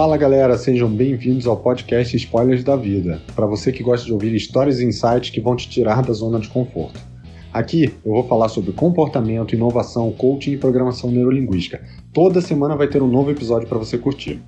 Fala 0.00 0.16
galera, 0.16 0.56
sejam 0.56 0.88
bem-vindos 0.88 1.46
ao 1.46 1.58
podcast 1.58 2.16
Spoilers 2.16 2.64
da 2.64 2.74
Vida, 2.74 3.20
para 3.36 3.44
você 3.44 3.70
que 3.70 3.82
gosta 3.82 4.06
de 4.06 4.14
ouvir 4.14 4.34
histórias 4.34 4.80
e 4.80 4.86
insights 4.86 5.28
que 5.28 5.42
vão 5.42 5.54
te 5.54 5.68
tirar 5.68 6.00
da 6.00 6.14
zona 6.14 6.40
de 6.40 6.48
conforto. 6.48 6.98
Aqui 7.52 7.92
eu 8.02 8.12
vou 8.12 8.24
falar 8.24 8.48
sobre 8.48 8.72
comportamento, 8.72 9.54
inovação, 9.54 10.10
coaching 10.10 10.52
e 10.52 10.56
programação 10.56 11.10
neurolinguística. 11.10 11.82
Toda 12.14 12.40
semana 12.40 12.74
vai 12.76 12.88
ter 12.88 13.02
um 13.02 13.06
novo 13.06 13.30
episódio 13.30 13.68
para 13.68 13.76
você 13.76 13.98
curtir. 13.98 14.40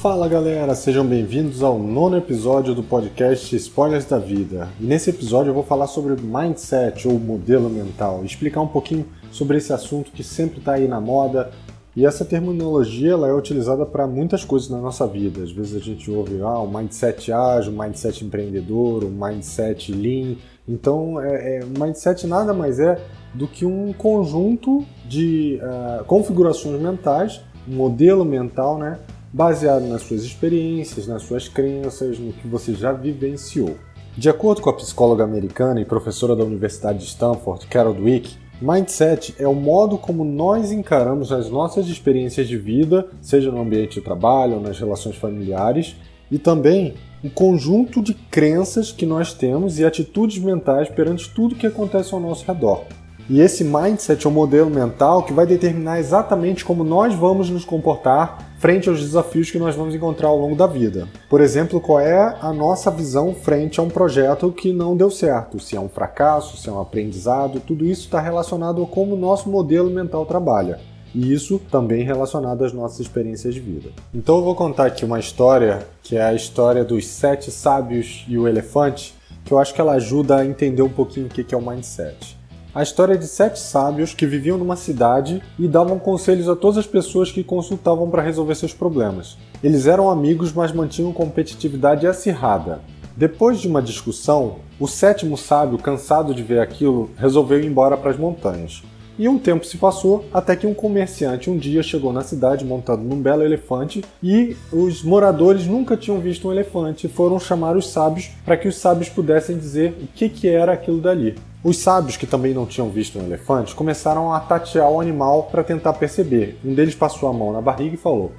Fala 0.00 0.26
galera, 0.28 0.74
sejam 0.74 1.04
bem-vindos 1.04 1.62
ao 1.62 1.78
nono 1.78 2.16
episódio 2.16 2.74
do 2.74 2.82
podcast 2.82 3.54
Spoilers 3.54 4.06
da 4.06 4.18
Vida. 4.18 4.66
E 4.80 4.84
nesse 4.84 5.10
episódio 5.10 5.50
eu 5.50 5.54
vou 5.54 5.62
falar 5.62 5.88
sobre 5.88 6.16
mindset 6.18 7.06
ou 7.06 7.18
modelo 7.18 7.68
mental, 7.68 8.24
explicar 8.24 8.62
um 8.62 8.66
pouquinho 8.66 9.04
sobre 9.30 9.58
esse 9.58 9.72
assunto 9.72 10.10
que 10.10 10.22
sempre 10.22 10.58
está 10.58 10.72
aí 10.72 10.88
na 10.88 11.00
moda. 11.00 11.50
E 11.96 12.06
essa 12.06 12.24
terminologia 12.24 13.12
ela 13.12 13.28
é 13.28 13.32
utilizada 13.32 13.84
para 13.84 14.06
muitas 14.06 14.44
coisas 14.44 14.68
na 14.68 14.78
nossa 14.78 15.06
vida. 15.06 15.42
Às 15.42 15.50
vezes 15.50 15.74
a 15.74 15.84
gente 15.84 16.10
ouve 16.10 16.40
ah, 16.40 16.58
o 16.58 16.70
mindset 16.70 17.32
ágil, 17.32 17.72
o 17.72 17.78
mindset 17.78 18.24
empreendedor, 18.24 19.04
o 19.04 19.10
mindset 19.10 19.92
lean. 19.92 20.36
Então, 20.68 21.20
é, 21.20 21.58
é, 21.58 21.64
o 21.64 21.82
mindset 21.82 22.26
nada 22.26 22.54
mais 22.54 22.78
é 22.78 23.00
do 23.34 23.46
que 23.46 23.64
um 23.64 23.92
conjunto 23.92 24.84
de 25.06 25.60
uh, 25.62 26.04
configurações 26.04 26.80
mentais, 26.80 27.40
um 27.68 27.74
modelo 27.74 28.24
mental, 28.24 28.78
né, 28.78 28.98
baseado 29.32 29.86
nas 29.86 30.02
suas 30.02 30.22
experiências, 30.22 31.06
nas 31.06 31.22
suas 31.22 31.48
crenças, 31.48 32.18
no 32.18 32.32
que 32.32 32.46
você 32.46 32.74
já 32.74 32.92
vivenciou. 32.92 33.76
De 34.16 34.28
acordo 34.28 34.60
com 34.60 34.70
a 34.70 34.72
psicóloga 34.72 35.22
americana 35.22 35.80
e 35.80 35.84
professora 35.84 36.34
da 36.34 36.44
Universidade 36.44 36.98
de 36.98 37.04
Stanford, 37.04 37.66
Carol 37.68 37.94
Dweck, 37.94 38.36
mindset 38.60 39.34
é 39.38 39.48
o 39.48 39.54
modo 39.54 39.96
como 39.96 40.24
nós 40.24 40.70
encaramos 40.70 41.32
as 41.32 41.48
nossas 41.48 41.86
experiências 41.86 42.46
de 42.46 42.58
vida, 42.58 43.06
seja 43.20 43.50
no 43.50 43.60
ambiente 43.60 43.94
de 43.94 44.00
trabalho 44.00 44.56
ou 44.56 44.60
nas 44.60 44.78
relações 44.78 45.16
familiares, 45.16 45.96
e 46.30 46.38
também 46.38 46.94
o 47.24 47.30
conjunto 47.30 48.02
de 48.02 48.14
crenças 48.14 48.92
que 48.92 49.04
nós 49.04 49.32
temos 49.32 49.78
e 49.78 49.84
atitudes 49.84 50.38
mentais 50.38 50.88
perante 50.88 51.28
tudo 51.30 51.54
que 51.54 51.66
acontece 51.66 52.14
ao 52.14 52.20
nosso 52.20 52.46
redor. 52.46 52.84
E 53.28 53.40
esse 53.40 53.62
mindset 53.62 54.26
é 54.26 54.28
o 54.28 54.32
modelo 54.32 54.68
mental 54.68 55.22
que 55.22 55.32
vai 55.32 55.46
determinar 55.46 56.00
exatamente 56.00 56.64
como 56.64 56.82
nós 56.82 57.14
vamos 57.14 57.48
nos 57.48 57.64
comportar 57.64 58.49
frente 58.60 58.90
aos 58.90 59.00
desafios 59.00 59.50
que 59.50 59.58
nós 59.58 59.74
vamos 59.74 59.94
encontrar 59.94 60.28
ao 60.28 60.38
longo 60.38 60.54
da 60.54 60.66
vida. 60.66 61.08
Por 61.30 61.40
exemplo, 61.40 61.80
qual 61.80 61.98
é 61.98 62.36
a 62.42 62.52
nossa 62.52 62.90
visão 62.90 63.34
frente 63.34 63.80
a 63.80 63.82
um 63.82 63.88
projeto 63.88 64.52
que 64.52 64.70
não 64.70 64.94
deu 64.94 65.10
certo, 65.10 65.58
se 65.58 65.76
é 65.76 65.80
um 65.80 65.88
fracasso, 65.88 66.58
se 66.58 66.68
é 66.68 66.72
um 66.72 66.78
aprendizado, 66.78 67.58
tudo 67.58 67.86
isso 67.86 68.02
está 68.02 68.20
relacionado 68.20 68.82
a 68.82 68.86
como 68.86 69.14
o 69.14 69.18
nosso 69.18 69.48
modelo 69.48 69.88
mental 69.88 70.26
trabalha. 70.26 70.78
E 71.14 71.32
isso 71.32 71.58
também 71.70 72.04
relacionado 72.04 72.62
às 72.62 72.74
nossas 72.74 73.00
experiências 73.00 73.54
de 73.54 73.60
vida. 73.60 73.88
Então 74.14 74.36
eu 74.36 74.44
vou 74.44 74.54
contar 74.54 74.86
aqui 74.86 75.06
uma 75.06 75.18
história 75.18 75.86
que 76.02 76.16
é 76.16 76.22
a 76.22 76.34
história 76.34 76.84
dos 76.84 77.06
sete 77.06 77.50
sábios 77.50 78.26
e 78.28 78.36
o 78.36 78.46
elefante, 78.46 79.14
que 79.42 79.52
eu 79.52 79.58
acho 79.58 79.72
que 79.72 79.80
ela 79.80 79.94
ajuda 79.94 80.36
a 80.36 80.44
entender 80.44 80.82
um 80.82 80.88
pouquinho 80.90 81.26
o 81.26 81.30
que 81.30 81.54
é 81.54 81.56
o 81.56 81.66
mindset 81.66 82.38
a 82.72 82.82
história 82.82 83.18
de 83.18 83.26
sete 83.26 83.58
sábios 83.58 84.14
que 84.14 84.26
viviam 84.26 84.56
numa 84.56 84.76
cidade 84.76 85.42
e 85.58 85.66
davam 85.66 85.98
conselhos 85.98 86.48
a 86.48 86.54
todas 86.54 86.78
as 86.78 86.86
pessoas 86.86 87.32
que 87.32 87.42
consultavam 87.42 88.08
para 88.08 88.22
resolver 88.22 88.54
seus 88.54 88.72
problemas. 88.72 89.36
Eles 89.62 89.86
eram 89.86 90.08
amigos, 90.08 90.52
mas 90.52 90.72
mantinham 90.72 91.12
competitividade 91.12 92.06
acirrada. 92.06 92.80
Depois 93.16 93.60
de 93.60 93.66
uma 93.66 93.82
discussão, 93.82 94.56
o 94.78 94.86
sétimo 94.86 95.36
sábio, 95.36 95.78
cansado 95.78 96.32
de 96.32 96.44
ver 96.44 96.60
aquilo, 96.60 97.10
resolveu 97.16 97.58
ir 97.58 97.66
embora 97.66 97.96
para 97.96 98.12
as 98.12 98.16
montanhas. 98.16 98.82
E 99.20 99.28
um 99.28 99.38
tempo 99.38 99.66
se 99.66 99.76
passou 99.76 100.24
até 100.32 100.56
que 100.56 100.66
um 100.66 100.72
comerciante 100.72 101.50
um 101.50 101.58
dia 101.58 101.82
chegou 101.82 102.10
na 102.10 102.22
cidade 102.22 102.64
montado 102.64 103.02
num 103.02 103.20
belo 103.20 103.42
elefante 103.42 104.02
e 104.22 104.56
os 104.72 105.02
moradores 105.02 105.66
nunca 105.66 105.94
tinham 105.94 106.18
visto 106.18 106.48
um 106.48 106.52
elefante 106.52 107.06
e 107.06 107.10
foram 107.10 107.38
chamar 107.38 107.76
os 107.76 107.90
sábios 107.90 108.30
para 108.46 108.56
que 108.56 108.66
os 108.66 108.76
sábios 108.76 109.10
pudessem 109.10 109.58
dizer 109.58 109.94
o 110.02 110.06
que, 110.06 110.30
que 110.30 110.48
era 110.48 110.72
aquilo 110.72 111.02
dali. 111.02 111.34
Os 111.62 111.76
sábios, 111.76 112.16
que 112.16 112.26
também 112.26 112.54
não 112.54 112.64
tinham 112.64 112.88
visto 112.88 113.18
um 113.18 113.22
elefante, 113.26 113.74
começaram 113.74 114.32
a 114.32 114.40
tatear 114.40 114.90
o 114.90 115.02
animal 115.02 115.50
para 115.52 115.62
tentar 115.62 115.92
perceber. 115.92 116.58
Um 116.64 116.72
deles 116.72 116.94
passou 116.94 117.28
a 117.28 117.32
mão 117.34 117.52
na 117.52 117.60
barriga 117.60 117.96
e 117.96 117.98
falou: 117.98 118.32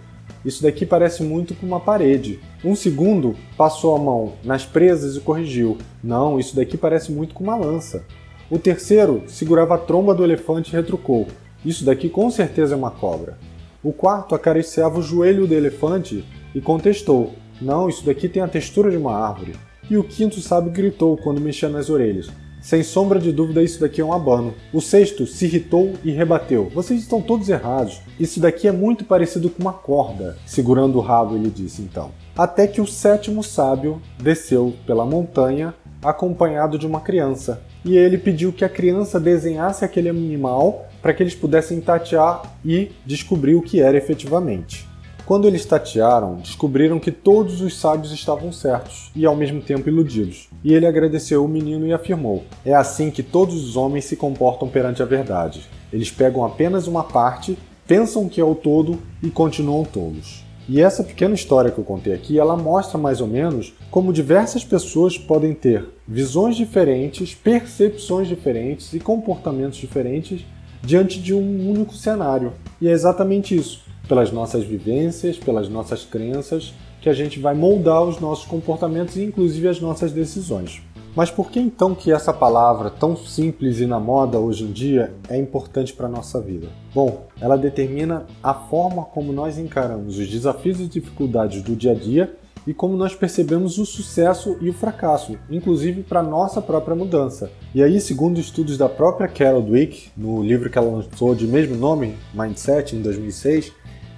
Isso 0.43 0.63
daqui 0.63 0.83
parece 0.83 1.21
muito 1.21 1.53
com 1.53 1.67
uma 1.67 1.79
parede. 1.79 2.39
Um 2.65 2.73
segundo 2.73 3.35
passou 3.55 3.95
a 3.95 3.99
mão 3.99 4.33
nas 4.43 4.65
presas 4.65 5.15
e 5.15 5.19
corrigiu: 5.19 5.77
Não, 6.03 6.39
isso 6.39 6.55
daqui 6.55 6.75
parece 6.75 7.11
muito 7.11 7.35
com 7.35 7.43
uma 7.43 7.55
lança. 7.55 8.03
O 8.51 8.59
terceiro 8.59 9.23
segurava 9.27 9.75
a 9.75 9.77
tromba 9.77 10.13
do 10.13 10.25
elefante 10.25 10.71
e 10.71 10.75
retrucou: 10.75 11.25
Isso 11.63 11.85
daqui 11.85 12.09
com 12.09 12.29
certeza 12.29 12.73
é 12.73 12.77
uma 12.77 12.91
cobra. 12.91 13.37
O 13.81 13.93
quarto 13.93 14.35
acariciava 14.35 14.99
o 14.99 15.01
joelho 15.01 15.47
do 15.47 15.53
elefante 15.53 16.25
e 16.53 16.59
contestou: 16.59 17.31
Não, 17.61 17.87
isso 17.87 18.05
daqui 18.05 18.27
tem 18.27 18.43
a 18.43 18.49
textura 18.49 18.91
de 18.91 18.97
uma 18.97 19.15
árvore. 19.15 19.55
E 19.89 19.95
o 19.97 20.03
quinto 20.03 20.41
sábio 20.41 20.69
gritou 20.69 21.15
quando 21.15 21.39
mexia 21.39 21.69
nas 21.69 21.89
orelhas: 21.89 22.29
Sem 22.61 22.83
sombra 22.83 23.19
de 23.19 23.31
dúvida, 23.31 23.63
isso 23.63 23.79
daqui 23.79 24.01
é 24.01 24.05
um 24.05 24.11
abano. 24.11 24.53
O 24.73 24.81
sexto 24.81 25.25
se 25.25 25.45
irritou 25.45 25.93
e 26.03 26.11
rebateu: 26.11 26.69
Vocês 26.75 26.99
estão 26.99 27.21
todos 27.21 27.47
errados. 27.47 28.01
Isso 28.19 28.41
daqui 28.41 28.67
é 28.67 28.71
muito 28.73 29.05
parecido 29.05 29.49
com 29.49 29.61
uma 29.61 29.71
corda. 29.71 30.35
Segurando 30.45 30.97
o 30.97 31.01
rabo, 31.01 31.37
ele 31.37 31.49
disse 31.49 31.81
então. 31.81 32.11
Até 32.37 32.67
que 32.67 32.81
o 32.81 32.87
sétimo 32.87 33.45
sábio 33.45 34.01
desceu 34.21 34.73
pela 34.85 35.05
montanha 35.05 35.73
acompanhado 36.03 36.77
de 36.77 36.85
uma 36.85 36.99
criança. 36.99 37.61
E 37.83 37.97
ele 37.97 38.17
pediu 38.17 38.53
que 38.53 38.63
a 38.63 38.69
criança 38.69 39.19
desenhasse 39.19 39.83
aquele 39.83 40.09
animal 40.09 40.87
para 41.01 41.13
que 41.13 41.23
eles 41.23 41.33
pudessem 41.33 41.81
tatear 41.81 42.43
e 42.63 42.91
descobrir 43.05 43.55
o 43.55 43.61
que 43.61 43.81
era 43.81 43.97
efetivamente. 43.97 44.87
Quando 45.25 45.47
eles 45.47 45.65
tatearam, 45.65 46.35
descobriram 46.35 46.99
que 46.99 47.11
todos 47.11 47.61
os 47.61 47.79
sábios 47.79 48.11
estavam 48.11 48.51
certos 48.51 49.11
e 49.15 49.25
ao 49.25 49.35
mesmo 49.35 49.61
tempo 49.61 49.87
iludidos. 49.87 50.49
E 50.63 50.73
ele 50.73 50.85
agradeceu 50.85 51.45
o 51.45 51.47
menino 51.47 51.87
e 51.87 51.93
afirmou: 51.93 52.43
É 52.65 52.73
assim 52.73 53.09
que 53.09 53.23
todos 53.23 53.55
os 53.55 53.77
homens 53.77 54.05
se 54.05 54.15
comportam 54.15 54.67
perante 54.67 55.01
a 55.01 55.05
verdade. 55.05 55.61
Eles 55.91 56.11
pegam 56.11 56.43
apenas 56.43 56.85
uma 56.87 57.03
parte, 57.03 57.57
pensam 57.87 58.27
que 58.27 58.41
é 58.41 58.43
o 58.43 58.55
todo 58.55 58.99
e 59.23 59.29
continuam 59.29 59.85
tolos. 59.85 60.43
E 60.73 60.79
essa 60.79 61.03
pequena 61.03 61.35
história 61.35 61.69
que 61.69 61.77
eu 61.77 61.83
contei 61.83 62.13
aqui, 62.13 62.39
ela 62.39 62.55
mostra 62.55 62.97
mais 62.97 63.19
ou 63.19 63.27
menos 63.27 63.73
como 63.91 64.13
diversas 64.13 64.63
pessoas 64.63 65.17
podem 65.17 65.53
ter 65.53 65.85
visões 66.07 66.55
diferentes, 66.55 67.35
percepções 67.35 68.29
diferentes 68.29 68.93
e 68.93 68.99
comportamentos 69.01 69.77
diferentes 69.77 70.45
diante 70.81 71.19
de 71.19 71.33
um 71.33 71.69
único 71.69 71.93
cenário. 71.93 72.53
E 72.79 72.87
é 72.87 72.91
exatamente 72.91 73.53
isso, 73.53 73.81
pelas 74.07 74.31
nossas 74.31 74.63
vivências, 74.63 75.37
pelas 75.37 75.67
nossas 75.67 76.05
crenças, 76.05 76.73
que 77.01 77.09
a 77.09 77.13
gente 77.13 77.37
vai 77.37 77.53
moldar 77.53 78.03
os 78.03 78.21
nossos 78.21 78.45
comportamentos 78.45 79.17
e 79.17 79.25
inclusive 79.25 79.67
as 79.67 79.81
nossas 79.81 80.13
decisões. 80.13 80.81
Mas 81.15 81.29
por 81.29 81.51
que 81.51 81.59
então 81.59 81.93
que 81.93 82.11
essa 82.11 82.33
palavra, 82.33 82.89
tão 82.89 83.17
simples 83.17 83.79
e 83.79 83.85
na 83.85 83.99
moda 83.99 84.39
hoje 84.39 84.63
em 84.63 84.71
dia, 84.71 85.13
é 85.27 85.37
importante 85.37 85.93
para 85.93 86.07
a 86.07 86.09
nossa 86.09 86.39
vida? 86.39 86.67
Bom, 86.93 87.27
ela 87.39 87.57
determina 87.57 88.25
a 88.41 88.53
forma 88.53 89.03
como 89.03 89.33
nós 89.33 89.57
encaramos 89.57 90.17
os 90.17 90.27
desafios 90.29 90.79
e 90.79 90.87
dificuldades 90.87 91.61
do 91.61 91.75
dia 91.75 91.91
a 91.91 91.95
dia 91.95 92.35
e 92.65 92.73
como 92.73 92.95
nós 92.95 93.15
percebemos 93.15 93.77
o 93.77 93.85
sucesso 93.85 94.57
e 94.61 94.69
o 94.69 94.73
fracasso, 94.73 95.37
inclusive 95.49 96.03
para 96.03 96.21
nossa 96.21 96.61
própria 96.61 96.95
mudança. 96.95 97.51
E 97.73 97.81
aí, 97.81 97.99
segundo 97.99 98.39
estudos 98.39 98.77
da 98.77 98.87
própria 98.87 99.27
Carol 99.27 99.61
Dweck, 99.61 100.11
no 100.15 100.43
livro 100.43 100.69
que 100.69 100.77
ela 100.77 100.91
lançou 100.91 101.33
de 101.33 101.47
mesmo 101.47 101.75
nome, 101.75 102.15
Mindset, 102.33 102.95
em 102.95 103.01
2006, 103.01 103.73